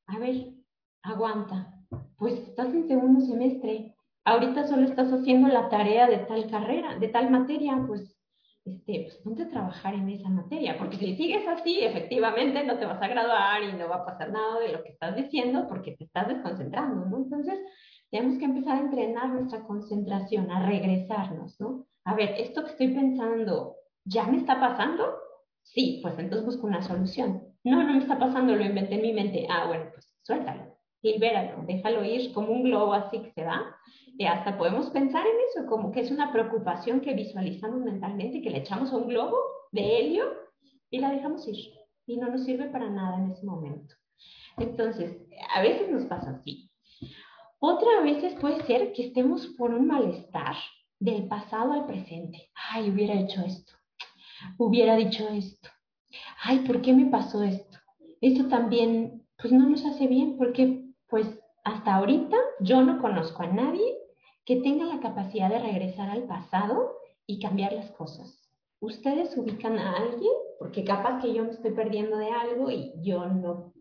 a 0.07 0.19
ver, 0.19 0.55
aguanta, 1.03 1.73
pues 2.17 2.35
estás 2.35 2.75
en 2.75 2.89
segundo 2.89 3.21
semestre, 3.21 3.95
ahorita 4.25 4.67
solo 4.67 4.87
estás 4.87 5.13
haciendo 5.13 5.49
la 5.49 5.69
tarea 5.69 6.09
de 6.09 6.19
tal 6.19 6.51
carrera, 6.51 6.99
de 6.99 7.09
tal 7.09 7.31
materia, 7.31 7.85
pues 7.87 8.16
este, 8.67 9.03
pues 9.05 9.17
ponte 9.23 9.45
a 9.45 9.49
trabajar 9.49 9.95
en 9.95 10.09
esa 10.09 10.29
materia, 10.29 10.77
porque 10.77 10.97
si 10.97 11.17
sigues 11.17 11.47
así, 11.47 11.81
efectivamente 11.81 12.65
no 12.65 12.79
te 12.79 12.85
vas 12.85 13.01
a 13.01 13.09
graduar 13.09 13.63
y 13.63 13.73
no 13.73 13.89
va 13.89 13.97
a 13.97 14.05
pasar 14.05 14.33
nada 14.33 14.59
de 14.59 14.73
lo 14.73 14.83
que 14.83 14.91
estás 14.91 15.15
diciendo 15.15 15.67
porque 15.69 15.93
te 15.93 16.05
estás 16.05 16.29
desconcentrando, 16.29 17.07
¿no? 17.07 17.19
Entonces, 17.19 17.61
tenemos 18.11 18.39
que 18.39 18.45
empezar 18.45 18.79
a 18.79 18.81
entrenar 18.81 19.29
nuestra 19.29 19.63
concentración, 19.65 20.51
a 20.51 20.67
regresarnos, 20.67 21.61
¿no? 21.61 21.87
A 22.05 22.15
ver, 22.15 22.35
esto 22.39 22.65
que 22.65 22.71
estoy 22.71 22.89
pensando, 22.89 23.77
¿ya 24.05 24.25
me 24.27 24.39
está 24.39 24.59
pasando? 24.59 25.17
Sí, 25.63 26.01
pues 26.03 26.19
entonces 26.19 26.47
busco 26.47 26.67
una 26.67 26.83
solución. 26.83 27.43
No, 27.65 27.83
no 27.83 27.93
me 27.93 27.99
está 27.99 28.19
pasando, 28.19 28.55
lo 28.55 28.65
inventé 28.65 28.95
en 28.95 29.03
mi 29.03 29.13
mente. 29.13 29.47
Ah, 29.51 29.67
bueno, 29.67 29.87
pues 29.93 30.13
suéltalo, 30.23 30.66
libéralo, 31.03 31.65
déjalo 31.67 32.05
ir 32.05 32.33
como 32.33 32.53
un 32.53 32.65
globo 32.65 32.93
así 32.93 33.21
que 33.21 33.33
se 33.33 33.45
va 33.45 33.77
y 34.19 34.25
hasta 34.25 34.57
podemos 34.57 34.91
pensar 34.91 35.27
en 35.27 35.37
eso, 35.51 35.69
como 35.69 35.93
que 35.93 36.01
es 36.01 36.11
una 36.11 36.33
preocupación 36.33 37.01
que 37.01 37.13
visualizamos 37.13 37.81
mentalmente, 37.81 38.41
que 38.41 38.51
le 38.51 38.59
echamos 38.59 38.93
a 38.93 38.97
un 38.97 39.09
globo 39.09 39.37
de 39.73 39.99
helio 39.99 40.25
y 40.91 40.99
la 40.99 41.11
dejamos 41.11 41.47
ir. 41.49 41.75
Y 42.07 42.17
no 42.17 42.29
nos 42.29 42.45
sirve 42.45 42.67
para 42.71 42.89
nada 42.89 43.17
en 43.17 43.33
ese 43.33 43.45
momento. 43.45 43.95
Entonces, 44.57 45.19
a 45.55 45.61
veces 45.61 45.91
nos 45.91 46.05
pasa 46.05 46.31
así. 46.31 46.71
Otra 47.59 48.01
veces 48.03 48.35
puede 48.41 48.65
ser 48.67 48.93
que 48.93 49.09
estemos 49.09 49.47
por 49.59 49.75
un 49.75 49.87
malestar 49.87 50.57
del 50.99 51.27
pasado 51.27 51.73
al 51.73 51.87
presente. 51.87 52.51
Ay, 52.55 52.91
hubiera 52.91 53.15
hecho 53.15 53.43
esto. 53.43 53.73
Hubiera 54.57 54.97
dicho 54.97 55.29
esto. 55.29 55.69
Ay, 56.43 56.61
¿por 56.61 56.81
qué 56.81 56.93
me 56.95 57.07
pasó 57.07 57.43
esto? 57.43 57.79
Eso 58.21 58.47
también, 58.49 59.27
pues 59.37 59.53
no 59.53 59.69
nos 59.69 59.85
hace 59.85 60.07
bien 60.07 60.39
porque, 60.39 60.86
pues, 61.17 61.41
hasta 61.65 61.95
ahorita 61.95 62.37
yo 62.61 62.83
no 62.83 63.01
conozco 63.01 63.43
a 63.43 63.47
nadie 63.47 63.97
que 64.45 64.57
tenga 64.57 64.85
la 64.85 65.01
capacidad 65.01 65.49
de 65.49 65.61
regresar 65.61 66.11
al 66.11 66.25
pasado 66.25 66.93
y 67.27 67.41
cambiar 67.41 67.73
las 67.73 67.91
cosas. 67.93 68.47
¿Ustedes 68.81 69.35
ubican 69.39 69.79
a 69.79 69.97
alguien? 69.97 70.33
Porque 70.59 70.85
capaz 70.85 71.23
que 71.23 71.33
yo 71.33 71.45
me 71.45 71.53
estoy 71.53 71.71
perdiendo 71.71 72.19
de 72.19 72.29
algo 72.31 72.71
y 72.71 72.93
yo 73.03 73.25
no. 73.25 73.73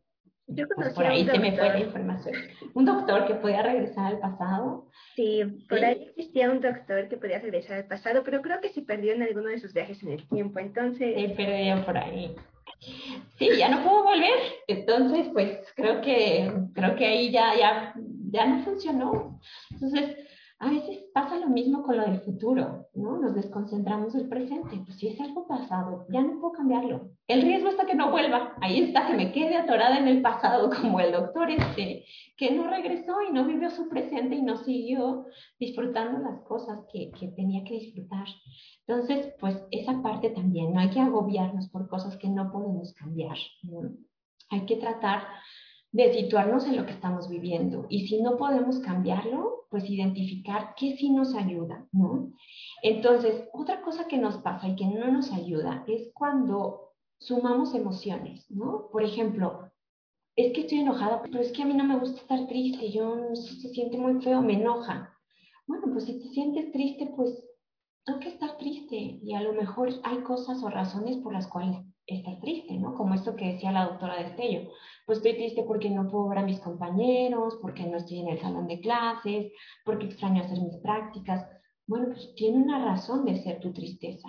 Yo 0.47 0.65
pues 0.77 0.93
por 0.93 1.05
ahí 1.05 1.25
se 1.25 1.37
me 1.37 1.57
fue 1.57 1.67
la 1.67 1.79
información. 1.81 2.35
¿Un 2.73 2.85
doctor 2.85 3.27
que 3.27 3.35
podía 3.35 3.63
regresar 3.63 4.13
al 4.13 4.19
pasado? 4.19 4.87
Sí, 5.17 5.43
por 5.67 5.83
ahí 5.83 6.03
existía 6.03 6.49
un 6.49 6.61
doctor 6.61 7.09
que 7.09 7.17
podía 7.17 7.39
regresar 7.39 7.79
al 7.79 7.87
pasado, 7.87 8.23
pero 8.23 8.41
creo 8.41 8.61
que 8.61 8.69
se 8.69 8.81
perdió 8.81 9.11
en 9.11 9.23
alguno 9.23 9.49
de 9.49 9.59
sus 9.59 9.73
viajes 9.73 10.01
en 10.03 10.13
el 10.13 10.25
tiempo, 10.29 10.59
entonces... 10.59 11.15
Se 11.15 11.35
perdió 11.35 11.85
por 11.85 11.97
ahí. 11.97 12.33
Sí, 12.79 13.49
ya 13.57 13.69
no 13.69 13.83
puedo 13.83 14.03
volver. 14.03 14.33
Entonces, 14.67 15.27
pues 15.33 15.59
creo 15.75 16.01
que, 16.01 16.51
creo 16.73 16.95
que 16.95 17.05
ahí 17.05 17.31
ya, 17.31 17.55
ya, 17.57 17.93
ya 18.31 18.45
no 18.45 18.63
funcionó. 18.63 19.39
Entonces, 19.71 20.15
a 20.57 20.69
veces 20.69 21.03
pasa 21.13 21.37
lo 21.37 21.47
mismo 21.49 21.83
con 21.83 21.97
lo 21.97 22.03
del 22.03 22.21
futuro, 22.21 22.87
¿no? 22.93 23.17
Nos 23.17 23.35
desconcentramos 23.35 24.13
del 24.13 24.29
presente. 24.29 24.81
Pues 24.85 24.97
si 24.97 25.09
es 25.09 25.19
algo 25.19 25.45
pasado, 25.47 26.05
ya 26.09 26.21
no 26.21 26.39
puedo 26.39 26.53
cambiarlo. 26.53 27.09
El 27.27 27.41
riesgo 27.41 27.67
está 27.69 27.85
que 27.85 27.95
no 27.95 28.09
vuelva. 28.09 28.55
Ahí 28.61 28.79
está, 28.79 29.05
que 29.05 29.15
me 29.15 29.33
quede 29.33 29.57
atorada 29.57 29.97
en 29.97 30.07
el 30.07 30.21
pasado, 30.21 30.69
como 30.81 31.01
el 31.01 31.11
doctor 31.11 31.51
este, 31.51 32.05
que 32.37 32.51
no 32.51 32.69
regresó 32.69 33.21
y 33.21 33.33
no 33.33 33.45
vivió 33.45 33.69
su 33.69 33.89
presente 33.89 34.35
y 34.35 34.43
no 34.43 34.55
siguió 34.57 35.25
disfrutando 35.59 36.19
las 36.19 36.41
cosas 36.43 36.79
que, 36.91 37.11
que 37.11 37.27
tenía 37.29 37.65
que 37.65 37.73
disfrutar. 37.73 38.25
Entonces, 38.87 39.33
pues 39.41 39.61
esa 39.71 40.01
parte 40.01 40.29
también, 40.29 40.73
no 40.73 40.79
hay 40.79 40.89
que 40.89 41.01
agobiarnos 41.01 41.67
por 41.69 41.89
cosas 41.89 42.15
que 42.15 42.29
no 42.29 42.49
podemos 42.51 42.93
cambiar. 42.93 43.37
¿no? 43.63 43.91
Hay 44.51 44.65
que 44.65 44.77
tratar 44.77 45.23
de 45.95 46.13
situarnos 46.13 46.67
en 46.67 46.75
lo 46.75 46.85
que 46.85 46.91
estamos 46.91 47.29
viviendo. 47.29 47.85
Y 47.87 48.07
si 48.07 48.21
no 48.21 48.35
podemos 48.35 48.79
cambiarlo, 48.79 49.65
pues 49.69 49.89
identificar 49.89 50.75
qué 50.75 50.97
sí 50.97 51.09
nos 51.09 51.33
ayuda, 51.33 51.87
¿no? 51.93 52.33
Entonces, 52.81 53.47
otra 53.53 53.81
cosa 53.81 54.05
que 54.05 54.17
nos 54.17 54.35
pasa 54.39 54.67
y 54.67 54.75
que 54.75 54.85
no 54.87 55.09
nos 55.09 55.31
ayuda 55.31 55.85
es 55.87 56.11
cuando 56.13 56.91
sumamos 57.17 57.73
emociones, 57.73 58.45
¿no? 58.51 58.89
Por 58.91 59.03
ejemplo, 59.03 59.71
es 60.35 60.51
que 60.51 60.61
estoy 60.61 60.79
enojada, 60.79 61.21
pero 61.21 61.39
es 61.39 61.53
que 61.53 61.63
a 61.63 61.65
mí 61.65 61.73
no 61.73 61.85
me 61.85 61.97
gusta 61.97 62.19
estar 62.19 62.45
triste, 62.45 62.91
yo 62.91 63.33
se 63.33 63.69
siente 63.69 63.97
muy 63.97 64.21
feo, 64.21 64.41
me 64.41 64.55
enoja. 64.55 65.17
Bueno, 65.65 65.85
pues 65.93 66.03
si 66.03 66.19
te 66.19 66.27
sientes 66.27 66.73
triste, 66.73 67.09
pues 67.15 67.41
que 68.19 68.29
estar 68.29 68.57
triste 68.57 68.95
y 69.23 69.33
a 69.33 69.41
lo 69.41 69.53
mejor 69.53 69.89
hay 70.03 70.17
cosas 70.19 70.61
o 70.61 70.69
razones 70.69 71.17
por 71.17 71.33
las 71.33 71.47
cuales 71.47 71.77
estás 72.05 72.39
triste, 72.39 72.77
¿no? 72.77 72.93
Como 72.95 73.15
esto 73.15 73.35
que 73.35 73.53
decía 73.53 73.71
la 73.71 73.85
doctora 73.85 74.21
Destello. 74.21 74.69
Pues 75.05 75.19
estoy 75.19 75.33
triste 75.33 75.63
porque 75.63 75.89
no 75.89 76.09
puedo 76.09 76.29
ver 76.29 76.39
a 76.39 76.45
mis 76.45 76.59
compañeros, 76.59 77.57
porque 77.61 77.83
no 77.83 77.97
estoy 77.97 78.19
en 78.19 78.29
el 78.29 78.39
salón 78.39 78.67
de 78.67 78.79
clases, 78.79 79.51
porque 79.85 80.07
extraño 80.07 80.43
hacer 80.43 80.59
mis 80.61 80.77
prácticas. 80.77 81.47
Bueno, 81.85 82.07
pues 82.07 82.33
tiene 82.35 82.57
una 82.57 82.83
razón 82.83 83.23
de 83.25 83.37
ser 83.43 83.59
tu 83.59 83.71
tristeza. 83.71 84.27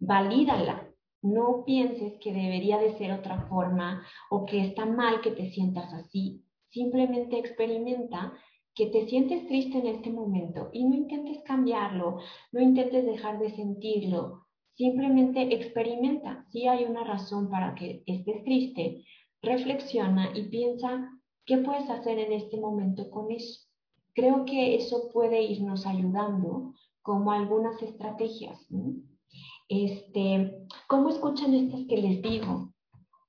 Valídala. 0.00 0.90
No 1.22 1.64
pienses 1.64 2.18
que 2.20 2.32
debería 2.32 2.78
de 2.78 2.96
ser 2.98 3.12
otra 3.12 3.46
forma 3.48 4.02
o 4.30 4.44
que 4.44 4.64
está 4.64 4.84
mal 4.84 5.20
que 5.20 5.30
te 5.30 5.50
sientas 5.50 5.92
así. 5.92 6.44
Simplemente 6.70 7.38
experimenta 7.38 8.32
que 8.74 8.86
te 8.86 9.06
sientes 9.06 9.46
triste 9.46 9.78
en 9.78 9.86
este 9.86 10.10
momento 10.10 10.68
y 10.72 10.84
no 10.84 10.94
intentes 10.94 11.42
cambiarlo, 11.44 12.18
no 12.52 12.60
intentes 12.60 13.06
dejar 13.06 13.38
de 13.38 13.50
sentirlo, 13.50 14.46
simplemente 14.74 15.54
experimenta. 15.54 16.44
Si 16.50 16.68
hay 16.68 16.84
una 16.84 17.02
razón 17.02 17.48
para 17.48 17.74
que 17.74 18.02
estés 18.06 18.44
triste, 18.44 19.04
reflexiona 19.42 20.36
y 20.36 20.44
piensa 20.48 21.10
qué 21.44 21.58
puedes 21.58 21.88
hacer 21.88 22.18
en 22.18 22.32
este 22.32 22.58
momento 22.58 23.10
con 23.10 23.30
eso. 23.30 23.60
Creo 24.14 24.44
que 24.44 24.76
eso 24.76 25.10
puede 25.12 25.42
irnos 25.42 25.86
ayudando 25.86 26.74
como 27.02 27.32
algunas 27.32 27.80
estrategias. 27.82 28.66
Este, 29.68 30.66
¿Cómo 30.88 31.10
escuchan 31.10 31.54
estas 31.54 31.80
que 31.88 31.98
les 31.98 32.22
digo? 32.22 32.72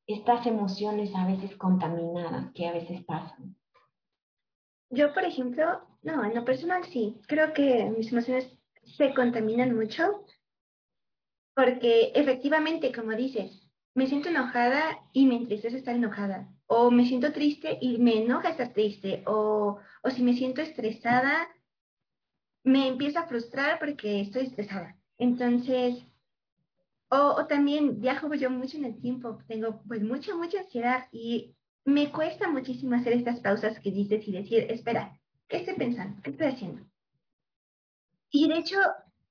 Estas 0.07 0.45
emociones 0.45 1.13
a 1.13 1.27
veces 1.27 1.55
contaminadas 1.57 2.51
que 2.53 2.67
a 2.67 2.73
veces 2.73 3.03
pasan. 3.03 3.55
Yo, 4.89 5.13
por 5.13 5.25
ejemplo, 5.25 5.81
no, 6.01 6.23
en 6.23 6.33
lo 6.33 6.45
personal 6.45 6.85
sí. 6.85 7.19
Creo 7.27 7.53
que 7.53 7.91
mis 7.97 8.11
emociones 8.11 8.57
se 8.83 9.13
contaminan 9.13 9.75
mucho 9.75 10.23
porque 11.53 12.11
efectivamente, 12.15 12.93
como 12.93 13.11
dices, 13.11 13.66
me 13.97 14.05
siento 14.05 14.29
enojada 14.29 14.99
y 15.11 15.25
me 15.25 15.37
entristece 15.37 15.77
estar 15.77 15.95
enojada. 15.95 16.47
O 16.67 16.91
me 16.91 17.07
siento 17.07 17.33
triste 17.33 17.79
y 17.81 17.97
me 17.97 18.21
enoja 18.21 18.49
estar 18.49 18.71
triste. 18.71 19.23
O, 19.25 19.79
o 20.03 20.09
si 20.11 20.21
me 20.21 20.35
siento 20.35 20.61
estresada, 20.61 21.47
me 22.63 22.89
empiezo 22.89 23.17
a 23.17 23.25
frustrar 23.25 23.79
porque 23.79 24.21
estoy 24.21 24.43
estresada. 24.43 24.95
Entonces, 25.17 26.03
o, 27.09 27.17
o, 27.39 27.47
también 27.47 27.99
viajo 27.99 28.31
yo 28.35 28.51
mucho 28.51 28.77
en 28.77 28.85
el 28.85 29.01
tiempo, 29.01 29.39
tengo 29.47 29.81
pues 29.87 30.03
mucha, 30.03 30.35
mucha 30.35 30.59
ansiedad 30.59 31.07
y 31.11 31.55
me 31.83 32.11
cuesta 32.11 32.47
muchísimo 32.49 32.95
hacer 32.95 33.13
estas 33.13 33.39
pausas 33.39 33.79
que 33.79 33.89
dices 33.89 34.27
y 34.27 34.31
decir, 34.31 34.67
espera, 34.69 35.19
¿qué 35.47 35.57
estoy 35.57 35.73
pensando? 35.73 36.21
¿Qué 36.21 36.29
estoy 36.29 36.47
haciendo? 36.47 36.85
Y 38.29 38.47
de 38.47 38.59
hecho, 38.59 38.77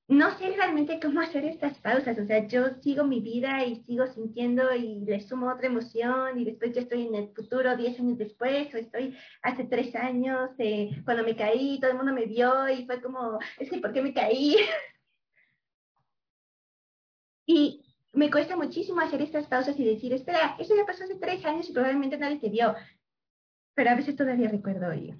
no 0.08 0.38
sé 0.38 0.52
realmente 0.52 1.00
cómo 1.00 1.20
hacer 1.20 1.44
estas 1.44 1.78
pausas, 1.78 2.16
o 2.18 2.26
sea, 2.26 2.46
yo 2.46 2.74
sigo 2.80 3.04
mi 3.04 3.20
vida 3.20 3.64
y 3.64 3.82
sigo 3.82 4.06
sintiendo 4.06 4.72
y 4.72 5.00
le 5.00 5.20
sumo 5.20 5.50
otra 5.50 5.66
emoción 5.66 6.38
y 6.38 6.44
después 6.44 6.72
yo 6.74 6.80
estoy 6.80 7.08
en 7.08 7.14
el 7.16 7.28
futuro 7.34 7.76
10 7.76 7.98
años 7.98 8.18
después 8.18 8.72
o 8.72 8.76
estoy 8.76 9.16
hace 9.42 9.64
3 9.64 9.94
años 9.96 10.50
eh, 10.58 10.90
cuando 11.04 11.24
me 11.24 11.34
caí, 11.34 11.80
todo 11.80 11.90
el 11.90 11.96
mundo 11.96 12.12
me 12.12 12.26
vio 12.26 12.68
y 12.68 12.86
fue 12.86 13.02
como, 13.02 13.38
es 13.58 13.68
que 13.68 13.78
¿por 13.78 13.92
qué 13.92 14.00
me 14.00 14.14
caí? 14.14 14.56
y 17.46 17.82
me 18.12 18.30
cuesta 18.30 18.56
muchísimo 18.56 19.00
hacer 19.00 19.22
estas 19.22 19.48
pausas 19.48 19.78
y 19.78 19.84
decir, 19.84 20.12
espera, 20.12 20.56
eso 20.60 20.76
ya 20.76 20.86
pasó 20.86 21.02
hace 21.02 21.16
tres 21.16 21.44
años 21.44 21.68
y 21.68 21.72
probablemente 21.72 22.16
nadie 22.16 22.38
te 22.38 22.48
vio. 22.48 22.74
Pero 23.74 23.90
a 23.90 23.96
veces 23.96 24.14
todavía 24.14 24.48
recuerdo 24.48 24.94
y, 24.94 25.14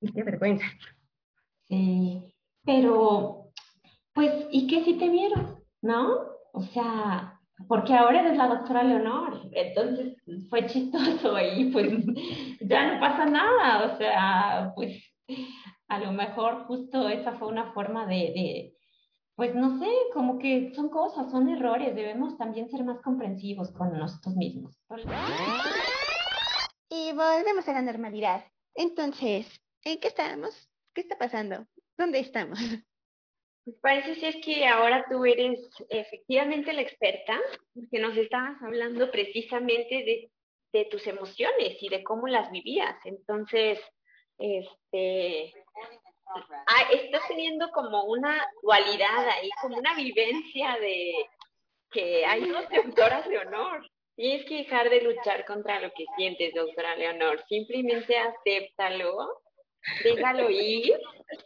y 0.00 0.12
qué 0.12 0.22
vergüenza. 0.22 0.64
Sí, 1.68 2.22
pero 2.64 3.41
pues, 4.14 4.46
¿y 4.50 4.66
qué 4.66 4.84
si 4.84 4.94
te 4.94 5.08
vieron? 5.08 5.62
¿No? 5.80 6.18
O 6.52 6.62
sea, 6.62 7.40
porque 7.68 7.94
ahora 7.94 8.20
eres 8.20 8.36
la 8.36 8.48
doctora 8.48 8.82
Leonor, 8.82 9.48
entonces 9.52 10.16
fue 10.48 10.66
chistoso 10.66 11.38
y 11.40 11.70
pues 11.70 11.92
ya 12.60 12.92
no 12.92 13.00
pasa 13.00 13.26
nada, 13.26 13.92
o 13.92 13.96
sea, 13.96 14.72
pues 14.74 15.02
a 15.88 15.98
lo 15.98 16.12
mejor 16.12 16.64
justo 16.66 17.08
esa 17.08 17.32
fue 17.32 17.48
una 17.48 17.72
forma 17.72 18.06
de 18.06 18.74
pues 19.34 19.54
no 19.54 19.78
sé, 19.78 19.88
como 20.12 20.38
que 20.38 20.72
son 20.74 20.88
cosas, 20.88 21.30
son 21.30 21.48
errores, 21.48 21.94
debemos 21.94 22.36
también 22.36 22.68
ser 22.70 22.84
más 22.84 23.00
comprensivos 23.00 23.72
con 23.72 23.96
nosotros 23.98 24.36
mismos. 24.36 24.78
Y 26.90 27.12
volvemos 27.12 27.66
a 27.66 27.72
la 27.72 27.82
normalidad. 27.82 28.44
Entonces, 28.74 29.46
¿en 29.84 29.98
qué 29.98 30.08
estamos? 30.08 30.68
¿Qué 30.94 31.00
está 31.00 31.16
pasando? 31.16 31.66
¿Dónde 31.96 32.20
estamos? 32.20 32.58
Pues 33.64 33.76
parece 33.80 34.16
ser 34.16 34.40
que 34.40 34.66
ahora 34.66 35.04
tú 35.08 35.24
eres 35.24 35.60
efectivamente 35.88 36.72
la 36.72 36.82
experta, 36.82 37.40
porque 37.74 37.98
nos 38.00 38.16
estabas 38.16 38.60
hablando 38.62 39.10
precisamente 39.10 39.94
de, 40.04 40.30
de 40.72 40.84
tus 40.86 41.06
emociones 41.06 41.76
y 41.80 41.88
de 41.88 42.02
cómo 42.02 42.26
las 42.26 42.50
vivías. 42.50 42.96
Entonces, 43.04 43.78
este, 44.38 45.52
ah, 46.66 46.82
estás 46.92 47.22
teniendo 47.28 47.70
como 47.70 48.04
una 48.04 48.44
dualidad 48.62 49.28
ahí, 49.28 49.50
como 49.60 49.76
una 49.78 49.94
vivencia 49.94 50.76
de 50.80 51.12
que 51.92 52.24
hay 52.26 52.48
dos 52.48 52.64
doctoras 52.68 53.26
Leonor. 53.26 53.88
Tienes 54.16 54.44
que 54.46 54.56
dejar 54.58 54.90
de 54.90 55.02
luchar 55.02 55.44
contra 55.46 55.80
lo 55.80 55.90
que 55.92 56.04
sientes, 56.16 56.52
doctora 56.54 56.96
Leonor. 56.96 57.42
Simplemente 57.48 58.18
acéptalo, 58.18 59.41
déjalo 60.02 60.50
ir, 60.50 60.98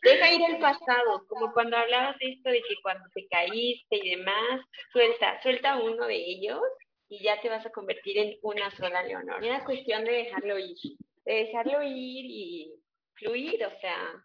deja 0.02 0.32
ir 0.32 0.42
el 0.48 0.58
pasado, 0.58 1.26
como 1.28 1.52
cuando 1.52 1.76
hablabas 1.76 2.18
de 2.18 2.32
esto 2.32 2.50
de 2.50 2.60
que 2.62 2.74
cuando 2.82 3.04
te 3.14 3.26
caíste 3.28 3.96
y 3.96 4.10
demás, 4.16 4.60
suelta, 4.92 5.40
suelta 5.42 5.76
uno 5.76 6.06
de 6.06 6.16
ellos 6.16 6.60
y 7.08 7.22
ya 7.22 7.40
te 7.40 7.48
vas 7.48 7.64
a 7.64 7.70
convertir 7.70 8.18
en 8.18 8.36
una 8.42 8.70
sola 8.72 9.02
Leonor. 9.02 9.44
Es 9.44 9.62
cuestión 9.64 10.04
de 10.04 10.12
dejarlo 10.12 10.58
ir, 10.58 10.76
de 11.24 11.34
dejarlo 11.34 11.82
ir 11.82 12.24
y 12.26 12.74
fluir, 13.14 13.64
o 13.64 13.80
sea, 13.80 14.24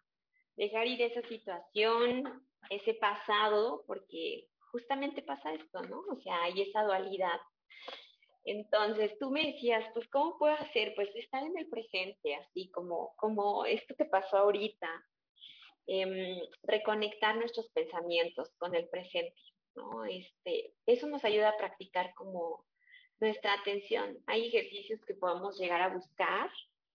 dejar 0.55 0.87
ir 0.87 1.01
esa 1.01 1.21
situación, 1.27 2.43
ese 2.69 2.93
pasado, 2.95 3.83
porque 3.87 4.47
justamente 4.71 5.21
pasa 5.21 5.53
esto, 5.53 5.81
¿no? 5.83 5.99
O 6.11 6.19
sea, 6.21 6.43
hay 6.43 6.61
esa 6.61 6.83
dualidad. 6.83 7.39
Entonces, 8.43 9.17
tú 9.19 9.29
me 9.29 9.51
decías, 9.51 9.85
pues, 9.93 10.07
¿cómo 10.09 10.37
puedo 10.37 10.53
hacer? 10.55 10.93
Pues 10.95 11.09
estar 11.15 11.43
en 11.43 11.57
el 11.57 11.67
presente, 11.67 12.35
así 12.35 12.69
como, 12.71 13.13
como 13.17 13.65
esto 13.65 13.95
que 13.95 14.05
pasó 14.05 14.37
ahorita, 14.37 14.87
em, 15.87 16.39
reconectar 16.63 17.35
nuestros 17.37 17.69
pensamientos 17.69 18.51
con 18.57 18.75
el 18.75 18.87
presente, 18.89 19.41
¿no? 19.75 20.05
Este, 20.05 20.73
eso 20.85 21.07
nos 21.07 21.23
ayuda 21.23 21.49
a 21.49 21.57
practicar 21.57 22.13
como 22.15 22.65
nuestra 23.19 23.53
atención. 23.53 24.17
Hay 24.25 24.47
ejercicios 24.47 24.99
que 25.05 25.13
podemos 25.13 25.59
llegar 25.59 25.81
a 25.81 25.93
buscar 25.93 26.51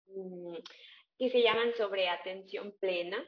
mm, 0.07 0.57
que 1.19 1.31
se 1.31 1.43
llaman 1.43 1.73
sobre 1.77 2.09
atención 2.09 2.75
plena, 2.81 3.23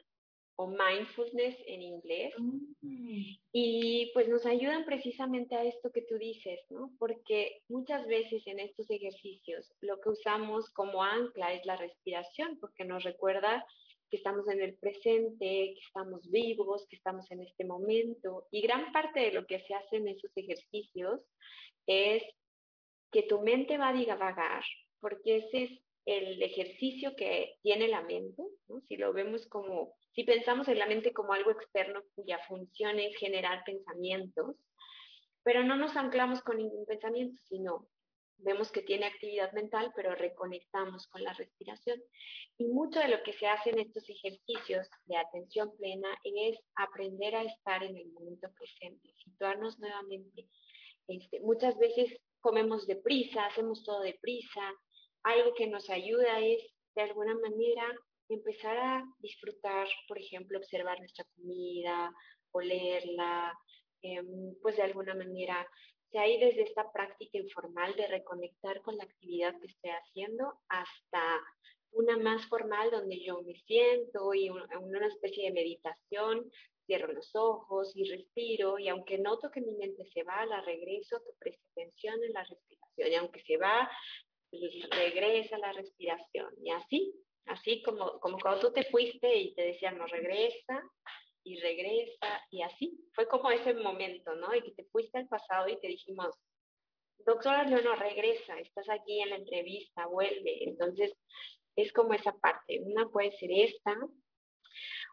o 0.57 0.67
mindfulness 0.67 1.55
en 1.67 1.81
inglés. 1.81 2.33
Mm. 2.37 3.35
Y 3.53 4.11
pues 4.13 4.27
nos 4.27 4.45
ayudan 4.45 4.85
precisamente 4.85 5.55
a 5.55 5.63
esto 5.63 5.91
que 5.91 6.01
tú 6.01 6.17
dices, 6.17 6.59
¿no? 6.69 6.91
Porque 6.99 7.61
muchas 7.69 8.05
veces 8.07 8.45
en 8.47 8.59
estos 8.59 8.89
ejercicios 8.89 9.71
lo 9.81 9.99
que 10.01 10.09
usamos 10.09 10.69
como 10.71 11.03
ancla 11.03 11.53
es 11.53 11.65
la 11.65 11.77
respiración, 11.77 12.57
porque 12.59 12.85
nos 12.85 13.03
recuerda 13.03 13.65
que 14.09 14.17
estamos 14.17 14.47
en 14.47 14.61
el 14.61 14.75
presente, 14.75 15.37
que 15.39 15.81
estamos 15.85 16.29
vivos, 16.29 16.87
que 16.89 16.95
estamos 16.95 17.29
en 17.31 17.41
este 17.41 17.63
momento. 17.63 18.47
Y 18.51 18.61
gran 18.61 18.91
parte 18.91 19.19
de 19.19 19.33
lo 19.33 19.45
que 19.45 19.59
se 19.59 19.75
hace 19.75 19.97
en 19.97 20.07
esos 20.07 20.31
ejercicios 20.35 21.21
es 21.85 22.23
que 23.11 23.23
tu 23.23 23.41
mente 23.41 23.77
va 23.77 23.89
a 23.89 23.93
divagar, 23.93 24.63
porque 24.99 25.37
ese 25.37 25.63
es 25.63 25.71
el 26.05 26.41
ejercicio 26.41 27.15
que 27.15 27.57
tiene 27.61 27.89
la 27.89 28.01
mente, 28.01 28.41
¿no? 28.67 28.81
si 28.87 28.95
lo 28.95 29.13
vemos 29.13 29.45
como 29.47 29.93
si 30.17 30.23
pensamos 30.23 30.67
en 30.67 30.79
la 30.79 30.87
mente 30.87 31.13
como 31.13 31.33
algo 31.33 31.51
externo 31.51 32.01
cuya 32.15 32.39
función 32.47 32.97
es 32.97 33.15
generar 33.17 33.63
pensamientos, 33.63 34.55
pero 35.43 35.63
no 35.63 35.75
nos 35.75 35.95
anclamos 35.95 36.41
con 36.41 36.57
ningún 36.57 36.87
pensamiento, 36.87 37.39
sino 37.43 37.87
vemos 38.39 38.71
que 38.71 38.81
tiene 38.81 39.05
actividad 39.05 39.51
mental, 39.51 39.93
pero 39.95 40.15
reconectamos 40.15 41.05
con 41.05 41.23
la 41.23 41.33
respiración. 41.33 42.01
Y 42.57 42.65
mucho 42.65 42.99
de 42.99 43.09
lo 43.09 43.21
que 43.21 43.33
se 43.33 43.45
hace 43.45 43.69
en 43.69 43.77
estos 43.77 44.09
ejercicios 44.09 44.89
de 45.05 45.17
atención 45.17 45.71
plena 45.77 46.09
es 46.23 46.57
aprender 46.73 47.35
a 47.35 47.43
estar 47.43 47.83
en 47.83 47.95
el 47.95 48.11
momento 48.11 48.47
presente, 48.57 49.13
situarnos 49.23 49.77
nuevamente. 49.77 50.47
Este, 51.07 51.41
muchas 51.41 51.77
veces 51.77 52.19
comemos 52.39 52.87
deprisa, 52.87 53.45
hacemos 53.45 53.83
todo 53.83 54.01
deprisa. 54.01 54.73
Algo 55.21 55.53
que 55.53 55.67
nos 55.67 55.91
ayuda 55.91 56.39
es, 56.39 56.73
de 56.95 57.03
alguna 57.03 57.35
manera, 57.35 57.95
empezar 58.29 58.77
a 58.77 59.03
disfrutar, 59.19 59.87
por 60.07 60.17
ejemplo, 60.17 60.57
observar 60.57 60.99
nuestra 60.99 61.25
comida, 61.35 62.11
olerla, 62.51 63.53
em, 64.01 64.55
pues 64.61 64.75
de 64.77 64.83
alguna 64.83 65.15
manera 65.15 65.67
sea, 66.11 66.21
ahí 66.21 66.39
desde 66.39 66.63
esta 66.63 66.91
práctica 66.91 67.37
informal 67.37 67.95
de 67.95 68.07
reconectar 68.07 68.81
con 68.81 68.97
la 68.97 69.03
actividad 69.03 69.59
que 69.59 69.67
estoy 69.67 69.91
haciendo 69.91 70.53
hasta 70.69 71.41
una 71.91 72.17
más 72.17 72.45
formal 72.47 72.91
donde 72.91 73.19
yo 73.23 73.41
me 73.41 73.55
siento 73.65 74.33
y 74.33 74.49
una 74.49 75.07
especie 75.07 75.45
de 75.45 75.53
meditación, 75.53 76.51
cierro 76.85 77.11
los 77.11 77.35
ojos 77.35 77.91
y 77.95 78.09
respiro 78.09 78.77
y 78.79 78.87
aunque 78.89 79.17
noto 79.17 79.49
que 79.51 79.61
mi 79.61 79.73
mente 79.75 80.05
se 80.13 80.23
va, 80.23 80.45
la 80.45 80.61
regreso, 80.61 81.21
que 81.23 81.31
preste 81.39 81.63
atención 81.71 82.23
en 82.23 82.33
la 82.33 82.43
respiración 82.43 83.11
y 83.11 83.15
aunque 83.15 83.41
se 83.41 83.57
va, 83.57 83.89
regresa 84.91 85.57
la 85.57 85.73
respiración 85.73 86.53
y 86.63 86.71
así, 86.71 87.13
así 87.47 87.81
como, 87.83 88.19
como 88.19 88.37
cuando 88.39 88.59
tú 88.67 88.73
te 88.73 88.83
fuiste 88.85 89.35
y 89.35 89.53
te 89.53 89.63
decían 89.63 89.97
no 89.97 90.05
regresa 90.05 90.83
y 91.43 91.59
regresa 91.59 92.41
y 92.51 92.61
así, 92.61 92.99
fue 93.13 93.27
como 93.27 93.49
ese 93.51 93.73
momento, 93.73 94.35
¿no? 94.35 94.53
Y 94.53 94.61
que 94.61 94.71
te 94.71 94.85
fuiste 94.85 95.17
al 95.17 95.27
pasado 95.27 95.69
y 95.69 95.79
te 95.79 95.87
dijimos, 95.87 96.35
doctora 97.25 97.63
no 97.65 97.95
regresa, 97.95 98.59
estás 98.59 98.89
aquí 98.89 99.21
en 99.21 99.29
la 99.29 99.35
entrevista, 99.37 100.07
vuelve. 100.07 100.63
Entonces, 100.63 101.13
es 101.75 101.93
como 101.93 102.13
esa 102.13 102.33
parte. 102.33 102.81
Una 102.81 103.07
puede 103.09 103.31
ser 103.37 103.51
esta. 103.51 103.95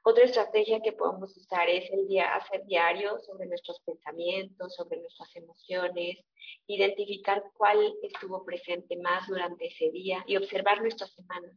Otra 0.04 0.24
estrategia 0.24 0.80
que 0.80 0.92
podemos 0.92 1.36
usar 1.36 1.68
es 1.68 1.90
el 1.90 2.06
día, 2.06 2.34
hacer 2.34 2.64
diario 2.66 3.18
sobre 3.20 3.46
nuestros 3.46 3.80
pensamientos, 3.80 4.74
sobre 4.74 4.98
nuestras 4.98 5.34
emociones, 5.36 6.18
identificar 6.66 7.42
cuál 7.56 7.94
estuvo 8.02 8.44
presente 8.44 8.96
más 8.96 9.26
durante 9.28 9.66
ese 9.66 9.90
día 9.90 10.22
y 10.26 10.36
observar 10.36 10.82
nuestra 10.82 11.06
semana. 11.06 11.48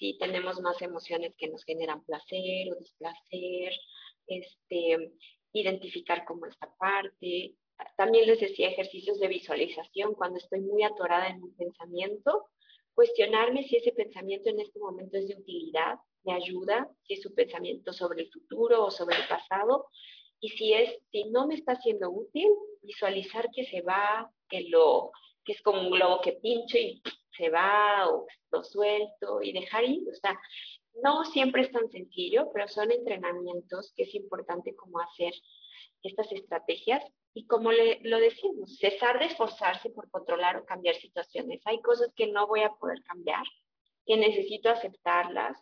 Si 0.00 0.16
tenemos 0.16 0.58
más 0.60 0.80
emociones 0.80 1.34
que 1.36 1.48
nos 1.48 1.62
generan 1.62 2.02
placer 2.04 2.72
o 2.72 2.76
displacer, 2.76 3.74
este, 4.26 5.12
identificar 5.52 6.24
cómo 6.24 6.46
esta 6.46 6.74
parte. 6.78 7.54
También 7.98 8.26
les 8.26 8.40
decía 8.40 8.70
ejercicios 8.70 9.20
de 9.20 9.28
visualización 9.28 10.14
cuando 10.14 10.38
estoy 10.38 10.62
muy 10.62 10.84
atorada 10.84 11.28
en 11.28 11.42
un 11.42 11.54
pensamiento, 11.54 12.46
cuestionarme 12.94 13.64
si 13.64 13.76
ese 13.76 13.92
pensamiento 13.92 14.48
en 14.48 14.60
este 14.60 14.78
momento 14.78 15.18
es 15.18 15.28
de 15.28 15.36
utilidad, 15.36 15.96
me 16.24 16.32
ayuda, 16.32 16.90
si 17.02 17.14
es 17.14 17.26
un 17.26 17.34
pensamiento 17.34 17.92
sobre 17.92 18.22
el 18.22 18.30
futuro 18.30 18.86
o 18.86 18.90
sobre 18.90 19.16
el 19.16 19.28
pasado, 19.28 19.86
y 20.40 20.48
si 20.48 20.72
es, 20.72 20.98
si 21.12 21.24
no 21.24 21.46
me 21.46 21.56
está 21.56 21.76
siendo 21.76 22.10
útil, 22.10 22.48
visualizar 22.80 23.50
que 23.54 23.66
se 23.66 23.82
va, 23.82 24.32
que 24.48 24.62
lo, 24.70 25.10
que 25.44 25.52
es 25.52 25.60
como 25.60 25.82
un 25.82 25.90
globo 25.90 26.22
que 26.22 26.32
pincho 26.32 26.78
y 26.78 27.02
se 27.40 27.48
va 27.48 28.08
o 28.10 28.26
lo 28.52 28.62
suelto 28.62 29.40
y 29.42 29.52
dejar 29.52 29.84
ir, 29.84 30.06
o 30.08 30.14
sea, 30.14 30.38
no 31.02 31.24
siempre 31.24 31.62
es 31.62 31.72
tan 31.72 31.88
sencillo, 31.90 32.50
pero 32.52 32.68
son 32.68 32.90
entrenamientos 32.90 33.92
que 33.96 34.02
es 34.02 34.14
importante 34.14 34.74
como 34.74 35.00
hacer 35.00 35.32
estas 36.02 36.30
estrategias 36.32 37.02
y 37.32 37.46
como 37.46 37.72
le, 37.72 38.00
lo 38.02 38.18
decimos, 38.18 38.76
cesar 38.78 39.18
de 39.18 39.26
esforzarse 39.26 39.88
por 39.90 40.10
controlar 40.10 40.56
o 40.56 40.66
cambiar 40.66 40.96
situaciones. 40.96 41.60
Hay 41.64 41.80
cosas 41.80 42.12
que 42.14 42.26
no 42.26 42.46
voy 42.46 42.62
a 42.62 42.72
poder 42.72 43.02
cambiar, 43.04 43.44
que 44.04 44.16
necesito 44.16 44.68
aceptarlas 44.68 45.56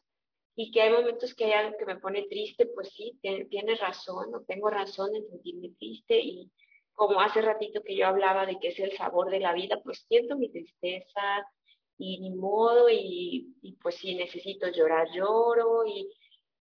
y 0.56 0.72
que 0.72 0.82
hay 0.82 0.90
momentos 0.90 1.34
que 1.34 1.44
hay 1.44 1.52
algo 1.52 1.76
que 1.78 1.86
me 1.86 2.00
pone 2.00 2.22
triste, 2.26 2.66
pues 2.66 2.88
sí, 2.92 3.18
tienes 3.20 3.78
razón, 3.80 4.30
no 4.32 4.42
tengo 4.42 4.70
razón 4.70 5.14
en 5.14 5.28
sentirme 5.28 5.70
triste 5.78 6.18
y 6.18 6.50
como 6.94 7.20
hace 7.20 7.42
ratito 7.42 7.82
que 7.84 7.94
yo 7.94 8.08
hablaba 8.08 8.44
de 8.44 8.58
que 8.58 8.68
es 8.68 8.80
el 8.80 8.96
sabor 8.96 9.30
de 9.30 9.38
la 9.38 9.52
vida, 9.52 9.80
pues 9.84 10.04
siento 10.08 10.36
mi 10.36 10.48
tristeza 10.48 11.46
y 11.98 12.20
ni 12.20 12.30
modo 12.30 12.88
y, 12.88 13.54
y 13.62 13.72
pues 13.72 13.96
si 13.96 14.14
necesito 14.14 14.68
llorar, 14.68 15.08
lloro 15.12 15.84
y 15.86 16.08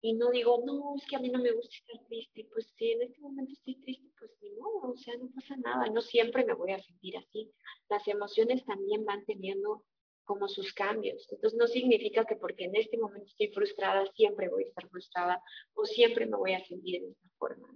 y 0.07 0.13
no 0.13 0.31
digo, 0.31 0.63
no, 0.67 0.97
es 0.99 1.07
que 1.07 1.17
a 1.17 1.19
mí 1.19 1.31
no 1.31 1.39
me 1.39 1.51
gusta 1.51 1.75
estar 1.75 2.07
triste, 2.09 2.47
pues 2.53 2.71
si 2.77 2.93
en 2.93 3.01
este 3.01 3.19
momento 3.23 3.55
estoy 3.55 3.77
triste, 3.77 4.07
pues 4.19 4.33
ni 4.43 4.51
modo, 4.51 4.93
o 4.93 4.97
sea, 4.99 5.17
no 5.17 5.31
pasa 5.35 5.57
nada, 5.57 5.87
no 5.87 6.03
siempre 6.03 6.45
me 6.45 6.53
voy 6.53 6.73
a 6.73 6.83
sentir 6.83 7.17
así. 7.17 7.51
Las 7.89 8.07
emociones 8.07 8.63
también 8.67 9.07
van 9.07 9.25
teniendo 9.25 9.83
como 10.25 10.47
sus 10.47 10.75
cambios. 10.75 11.27
Entonces 11.31 11.59
no 11.59 11.67
significa 11.67 12.27
que 12.27 12.37
porque 12.37 12.65
en 12.65 12.77
este 12.77 12.99
momento 12.99 13.29
estoy 13.31 13.49
frustrada, 13.49 14.05
siempre 14.15 14.51
voy 14.51 14.65
a 14.65 14.67
estar 14.67 14.87
frustrada 14.91 15.43
o 15.73 15.87
siempre 15.87 16.27
me 16.27 16.37
voy 16.37 16.53
a 16.53 16.63
sentir 16.67 17.01
de 17.01 17.09
esta 17.09 17.29
forma. 17.39 17.67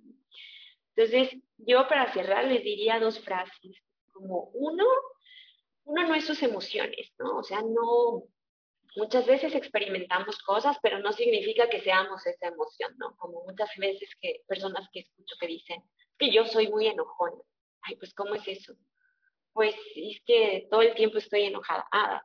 Entonces, 0.97 1.35
yo 1.57 1.89
para 1.89 2.13
cerrar 2.13 2.45
les 2.45 2.63
diría 2.63 3.01
dos 3.01 3.19
frases, 3.21 3.75
como 4.13 4.51
uno, 4.53 4.85
uno 5.89 6.07
no 6.07 6.15
es 6.15 6.27
sus 6.27 6.43
emociones, 6.43 7.13
¿no? 7.19 7.39
O 7.39 7.43
sea, 7.43 7.63
no, 7.63 8.25
muchas 8.97 9.27
veces 9.27 9.55
experimentamos 9.55 10.39
cosas, 10.43 10.77
pero 10.83 10.99
no 10.99 11.13
significa 11.13 11.69
que 11.71 11.81
seamos 11.81 12.27
esa 12.27 12.49
emoción, 12.49 12.95
¿no? 12.99 13.17
Como 13.17 13.43
muchas 13.45 13.71
veces 13.79 14.11
que 14.21 14.43
personas 14.47 14.87
que 14.93 15.01
escucho 15.01 15.35
que 15.41 15.47
dicen, 15.47 15.83
que 16.19 16.31
yo 16.31 16.45
soy 16.45 16.69
muy 16.69 16.89
enojona. 16.89 17.41
Ay, 17.83 17.97
pues 17.97 18.13
¿cómo 18.15 18.35
es 18.35 18.47
eso? 18.47 18.75
Pues 19.55 19.75
es 19.97 20.21
que 20.27 20.69
todo 20.71 20.83
el 20.83 20.95
tiempo 20.95 21.17
estoy 21.17 21.45
enojada. 21.45 21.87
Ah, 21.91 22.23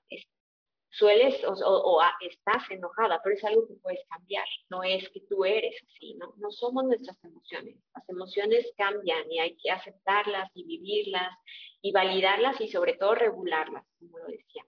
sueles 0.97 1.43
o, 1.45 2.01
estás 2.21 2.69
enojada, 2.69 3.19
pero 3.23 3.35
es 3.35 3.43
algo 3.43 3.67
que 3.67 3.73
puedes 3.75 4.05
cambiar, 4.07 4.45
no 4.69 4.83
es 4.83 5.09
que 5.09 5.21
tú 5.21 5.43
eres 5.43 5.75
así, 5.83 6.13
¿no? 6.15 6.33
No 6.37 6.51
somos 6.51 6.85
nuestras 6.85 7.17
emociones. 7.23 7.77
Las 7.95 8.07
emociones 8.09 8.71
cambian 8.77 9.31
y 9.31 9.39
hay 9.39 9.55
que 9.57 9.71
aceptarlas 9.71 10.49
y 10.53 10.63
vivirlas 10.65 11.35
y 11.81 11.91
validarlas 11.91 12.61
y 12.61 12.67
sobre 12.67 12.93
todo 12.93 13.15
regularlas, 13.15 13.85
como 13.99 14.19
lo 14.19 14.27
decía. 14.27 14.63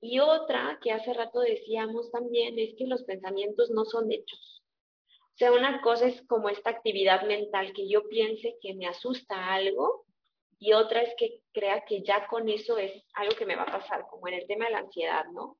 Y 0.00 0.18
otra 0.18 0.80
que 0.82 0.90
hace 0.90 1.14
rato 1.14 1.40
decíamos 1.40 2.10
también 2.10 2.58
es 2.58 2.74
que 2.76 2.88
los 2.88 3.04
pensamientos 3.04 3.70
no 3.70 3.84
son 3.84 4.10
hechos. 4.10 4.62
O 5.34 5.38
sea, 5.38 5.52
una 5.52 5.80
cosa 5.80 6.08
es 6.08 6.20
como 6.26 6.48
esta 6.48 6.70
actividad 6.70 7.26
mental 7.26 7.72
que 7.72 7.88
yo 7.88 8.08
piense 8.08 8.56
que 8.60 8.74
me 8.74 8.86
asusta 8.86 9.54
algo 9.54 10.04
y 10.62 10.74
otra 10.74 11.02
es 11.02 11.12
que 11.18 11.40
crea 11.52 11.84
que 11.84 12.04
ya 12.04 12.28
con 12.28 12.48
eso 12.48 12.78
es 12.78 12.92
algo 13.14 13.34
que 13.34 13.46
me 13.46 13.56
va 13.56 13.64
a 13.64 13.80
pasar, 13.80 14.06
como 14.08 14.28
en 14.28 14.34
el 14.34 14.46
tema 14.46 14.66
de 14.66 14.70
la 14.70 14.78
ansiedad, 14.78 15.24
¿no? 15.32 15.58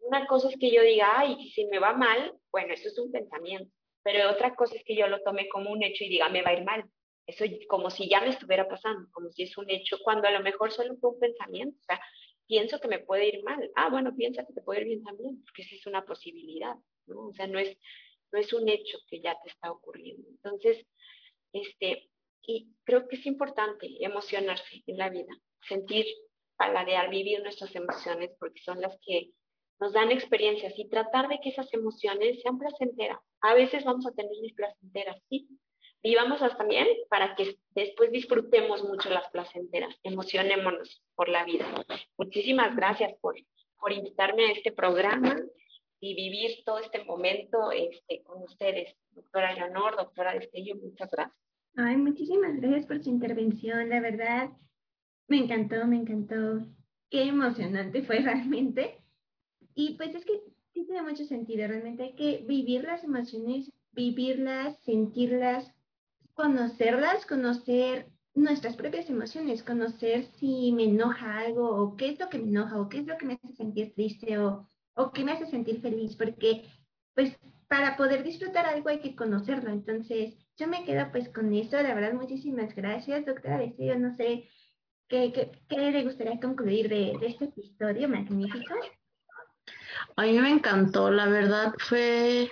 Una 0.00 0.26
cosa 0.26 0.50
es 0.50 0.58
que 0.58 0.70
yo 0.70 0.82
diga, 0.82 1.18
ay, 1.18 1.48
si 1.48 1.64
me 1.64 1.78
va 1.78 1.94
mal, 1.94 2.30
bueno, 2.52 2.74
eso 2.74 2.88
es 2.88 2.98
un 2.98 3.10
pensamiento, 3.10 3.72
pero 4.02 4.30
otra 4.30 4.54
cosa 4.54 4.76
es 4.76 4.84
que 4.84 4.96
yo 4.96 5.08
lo 5.08 5.22
tome 5.22 5.48
como 5.48 5.70
un 5.70 5.82
hecho 5.82 6.04
y 6.04 6.10
diga, 6.10 6.28
me 6.28 6.42
va 6.42 6.50
a 6.50 6.58
ir 6.58 6.62
mal. 6.62 6.84
Eso 7.26 7.46
como 7.68 7.88
si 7.88 8.06
ya 8.06 8.20
me 8.20 8.28
estuviera 8.28 8.68
pasando, 8.68 9.08
como 9.12 9.30
si 9.30 9.44
es 9.44 9.56
un 9.56 9.70
hecho, 9.70 9.96
cuando 10.04 10.28
a 10.28 10.30
lo 10.30 10.40
mejor 10.40 10.70
solo 10.72 10.94
fue 11.00 11.12
un 11.12 11.20
pensamiento. 11.20 11.78
O 11.80 11.84
sea, 11.84 11.98
pienso 12.46 12.78
que 12.80 12.88
me 12.88 12.98
puede 12.98 13.28
ir 13.28 13.42
mal. 13.44 13.70
Ah, 13.76 13.88
bueno, 13.88 14.14
piensa 14.14 14.44
que 14.44 14.52
te 14.52 14.60
puede 14.60 14.82
ir 14.82 14.88
bien 14.88 15.04
también, 15.04 15.42
porque 15.42 15.62
esa 15.62 15.74
es 15.74 15.86
una 15.86 16.04
posibilidad, 16.04 16.74
¿no? 17.06 17.28
O 17.28 17.32
sea, 17.32 17.46
no 17.46 17.58
es, 17.58 17.78
no 18.30 18.38
es 18.38 18.52
un 18.52 18.68
hecho 18.68 18.98
que 19.08 19.22
ya 19.22 19.34
te 19.42 19.48
está 19.48 19.72
ocurriendo. 19.72 20.28
Entonces, 20.28 20.86
este, 21.54 22.10
y 22.46 22.68
creo 22.84 23.08
que 23.08 23.16
es 23.16 23.26
importante 23.26 23.88
emocionarse 24.00 24.82
en 24.86 24.98
la 24.98 25.08
vida, 25.08 25.32
sentir, 25.68 26.06
paladear, 26.56 27.10
vivir 27.10 27.42
nuestras 27.42 27.74
emociones, 27.74 28.30
porque 28.38 28.60
son 28.62 28.80
las 28.80 28.96
que 29.04 29.30
nos 29.80 29.92
dan 29.92 30.10
experiencias 30.10 30.72
y 30.78 30.88
tratar 30.88 31.28
de 31.28 31.40
que 31.40 31.50
esas 31.50 31.72
emociones 31.74 32.40
sean 32.42 32.58
placenteras. 32.58 33.18
A 33.40 33.54
veces 33.54 33.84
vamos 33.84 34.06
a 34.06 34.12
tener 34.12 34.32
placenteras, 34.54 35.20
sí, 35.28 35.48
vivámoslas 36.02 36.56
también 36.56 36.86
para 37.08 37.34
que 37.34 37.56
después 37.70 38.12
disfrutemos 38.12 38.84
mucho 38.84 39.10
las 39.10 39.28
placenteras, 39.30 39.94
emocionémonos 40.02 41.02
por 41.14 41.28
la 41.28 41.44
vida. 41.44 41.66
Muchísimas 42.16 42.76
gracias 42.76 43.14
por, 43.20 43.34
por 43.80 43.92
invitarme 43.92 44.46
a 44.46 44.52
este 44.52 44.70
programa 44.70 45.36
y 46.00 46.14
vivir 46.14 46.62
todo 46.64 46.78
este 46.78 47.02
momento 47.04 47.72
este, 47.72 48.22
con 48.22 48.42
ustedes. 48.42 48.94
Doctora 49.10 49.54
Leonor, 49.54 49.96
doctora 49.96 50.34
Destello, 50.34 50.76
muchas 50.76 51.10
gracias. 51.10 51.43
Ay, 51.76 51.96
muchísimas 51.96 52.56
gracias 52.56 52.86
por 52.86 53.02
su 53.02 53.10
intervención, 53.10 53.88
la 53.88 54.00
verdad. 54.00 54.50
Me 55.28 55.38
encantó, 55.38 55.86
me 55.86 55.96
encantó. 55.96 56.66
Qué 57.10 57.24
emocionante 57.24 58.02
fue 58.02 58.18
realmente. 58.20 59.02
Y 59.74 59.96
pues 59.96 60.14
es 60.14 60.24
que 60.24 60.40
sí 60.72 60.84
tiene 60.84 61.02
mucho 61.02 61.24
sentido, 61.24 61.66
realmente 61.66 62.04
hay 62.04 62.14
que 62.14 62.44
vivir 62.46 62.84
las 62.84 63.02
emociones, 63.02 63.72
vivirlas, 63.92 64.78
sentirlas, 64.84 65.72
conocerlas, 66.34 67.26
conocer 67.26 68.08
nuestras 68.34 68.76
propias 68.76 69.10
emociones, 69.10 69.62
conocer 69.62 70.24
si 70.24 70.72
me 70.72 70.84
enoja 70.84 71.38
algo 71.38 71.68
o 71.68 71.96
qué 71.96 72.10
es 72.10 72.20
lo 72.20 72.28
que 72.28 72.38
me 72.38 72.48
enoja 72.48 72.80
o 72.80 72.88
qué 72.88 72.98
es 72.98 73.06
lo 73.06 73.16
que 73.16 73.26
me 73.26 73.34
hace 73.34 73.54
sentir 73.54 73.94
triste 73.94 74.38
o, 74.38 74.68
o 74.94 75.12
qué 75.12 75.24
me 75.24 75.32
hace 75.32 75.46
sentir 75.46 75.80
feliz, 75.80 76.16
porque 76.16 76.64
pues 77.14 77.36
para 77.74 77.96
poder 77.96 78.22
disfrutar 78.22 78.66
algo 78.66 78.88
hay 78.88 79.00
que 79.00 79.16
conocerlo. 79.16 79.68
Entonces, 79.68 80.36
yo 80.56 80.68
me 80.68 80.84
quedo 80.84 81.10
pues 81.10 81.28
con 81.30 81.52
eso. 81.52 81.76
La 81.82 81.92
verdad, 81.92 82.12
muchísimas 82.12 82.72
gracias, 82.72 83.26
doctora 83.26 83.58
Deseo. 83.58 83.98
No 83.98 84.14
sé 84.14 84.48
qué, 85.08 85.32
qué, 85.32 85.50
qué, 85.68 85.90
le 85.90 86.04
gustaría 86.04 86.38
concluir 86.38 86.88
de, 86.88 87.14
de 87.18 87.26
este 87.26 87.46
episodio 87.46 88.08
magnífico. 88.08 88.74
A 90.14 90.22
mí 90.22 90.38
me 90.38 90.50
encantó, 90.50 91.10
la 91.10 91.26
verdad 91.26 91.74
fue 91.78 92.48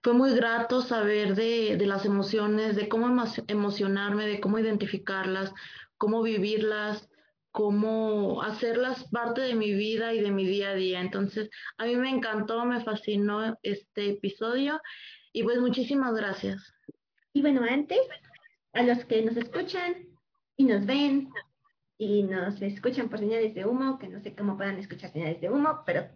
fue 0.00 0.14
muy 0.14 0.32
grato 0.34 0.80
saber 0.80 1.34
de, 1.34 1.76
de 1.76 1.86
las 1.86 2.04
emociones, 2.04 2.76
de 2.76 2.88
cómo 2.88 3.24
emocionarme, 3.48 4.26
de 4.26 4.40
cómo 4.40 4.60
identificarlas, 4.60 5.52
cómo 5.96 6.22
vivirlas, 6.22 7.08
cómo 7.52 8.42
hacerlas 8.42 9.08
parte 9.10 9.42
de 9.42 9.54
mi 9.54 9.72
vida 9.74 10.14
y 10.14 10.20
de 10.20 10.30
mi 10.30 10.46
día 10.46 10.70
a 10.70 10.74
día. 10.74 11.00
Entonces, 11.00 11.50
a 11.76 11.84
mí 11.84 11.94
me 11.96 12.10
encantó, 12.10 12.64
me 12.64 12.82
fascinó 12.82 13.56
este 13.62 14.10
episodio 14.10 14.80
y 15.32 15.44
pues 15.44 15.60
muchísimas 15.60 16.14
gracias. 16.14 16.74
Y 17.34 17.42
bueno, 17.42 17.62
antes, 17.68 18.00
a 18.72 18.82
los 18.82 19.04
que 19.04 19.22
nos 19.22 19.36
escuchan 19.36 20.08
y 20.56 20.64
nos 20.64 20.84
ven 20.86 21.30
y 21.98 22.22
nos 22.24 22.60
escuchan 22.60 23.08
por 23.08 23.18
señales 23.20 23.54
de 23.54 23.66
humo, 23.66 23.98
que 23.98 24.08
no 24.08 24.20
sé 24.20 24.34
cómo 24.34 24.56
puedan 24.56 24.78
escuchar 24.78 25.12
señales 25.12 25.40
de 25.40 25.50
humo, 25.50 25.82
pero 25.86 26.08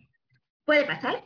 puede 0.65 0.85
pasar. 0.85 1.25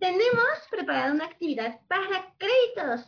Tenemos 0.00 0.66
preparada 0.70 1.12
una 1.12 1.26
actividad 1.26 1.80
para 1.86 2.34
créditos. 2.38 3.06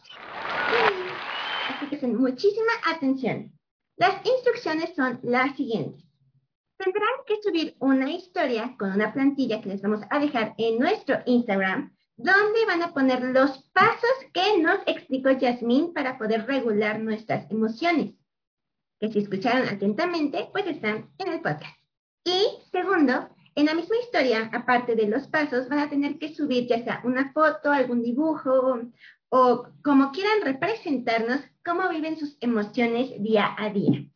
Así 1.68 1.86
que 1.86 2.06
muchísima 2.06 2.72
atención. 2.86 3.52
Las 3.96 4.24
instrucciones 4.24 4.94
son 4.94 5.20
las 5.22 5.56
siguientes. 5.56 6.09
Tendrán 6.82 7.10
que 7.26 7.42
subir 7.42 7.76
una 7.78 8.10
historia 8.10 8.74
con 8.78 8.92
una 8.92 9.12
plantilla 9.12 9.60
que 9.60 9.68
les 9.68 9.82
vamos 9.82 10.00
a 10.08 10.18
dejar 10.18 10.54
en 10.56 10.78
nuestro 10.78 11.18
Instagram, 11.26 11.94
donde 12.16 12.64
van 12.66 12.80
a 12.80 12.94
poner 12.94 13.22
los 13.22 13.64
pasos 13.74 14.10
que 14.32 14.62
nos 14.62 14.78
explicó 14.86 15.30
Yasmín 15.30 15.92
para 15.92 16.16
poder 16.16 16.46
regular 16.46 16.98
nuestras 16.98 17.50
emociones. 17.50 18.14
Que 18.98 19.12
si 19.12 19.18
escucharon 19.18 19.68
atentamente, 19.68 20.48
pues 20.52 20.66
están 20.68 21.10
en 21.18 21.28
el 21.34 21.42
podcast. 21.42 21.76
Y 22.24 22.46
segundo, 22.72 23.28
en 23.56 23.66
la 23.66 23.74
misma 23.74 23.96
historia, 23.98 24.48
aparte 24.50 24.94
de 24.94 25.06
los 25.06 25.28
pasos, 25.28 25.68
van 25.68 25.80
a 25.80 25.90
tener 25.90 26.18
que 26.18 26.34
subir 26.34 26.66
ya 26.66 26.82
sea 26.82 27.02
una 27.04 27.30
foto, 27.34 27.70
algún 27.70 28.02
dibujo 28.02 28.80
o 29.28 29.66
como 29.84 30.12
quieran 30.12 30.40
representarnos 30.44 31.42
cómo 31.62 31.90
viven 31.90 32.18
sus 32.18 32.38
emociones 32.40 33.22
día 33.22 33.54
a 33.58 33.68
día. 33.68 34.06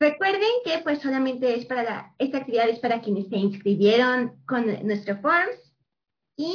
Recuerden 0.00 0.48
que 0.64 0.78
pues 0.78 1.00
solamente 1.00 1.56
es 1.56 1.66
para 1.66 1.82
la, 1.82 2.14
esta 2.18 2.38
actividad 2.38 2.68
es 2.68 2.78
para 2.78 3.00
quienes 3.00 3.28
se 3.28 3.36
inscribieron 3.36 4.40
con 4.46 4.66
nuestro 4.86 5.16
Forms. 5.20 5.72
Y 6.36 6.54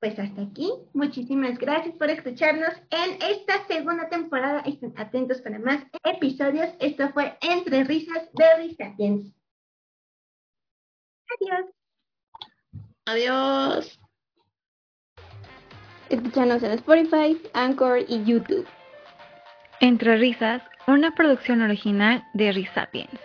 pues 0.00 0.18
hasta 0.18 0.42
aquí. 0.42 0.72
Muchísimas 0.94 1.58
gracias 1.58 1.94
por 1.96 2.08
escucharnos 2.08 2.72
en 2.90 3.20
esta 3.22 3.66
segunda 3.66 4.08
temporada. 4.08 4.60
Estén 4.60 4.94
atentos 4.96 5.40
para 5.42 5.58
más 5.58 5.84
episodios. 6.04 6.68
Esto 6.80 7.10
fue 7.12 7.36
Entre 7.40 7.84
Risas 7.84 8.32
de 8.32 8.56
Risapiens. 8.56 9.34
Adiós. 11.40 11.74
Adiós. 13.06 14.00
Escúchanos 16.08 16.62
en 16.62 16.70
Spotify, 16.72 17.42
Anchor 17.52 17.98
y 18.08 18.24
YouTube. 18.24 18.66
Entre 19.80 20.16
Risas, 20.16 20.62
una 20.92 21.14
producción 21.14 21.62
original 21.62 22.24
de 22.32 22.52
Risapiens. 22.52 23.20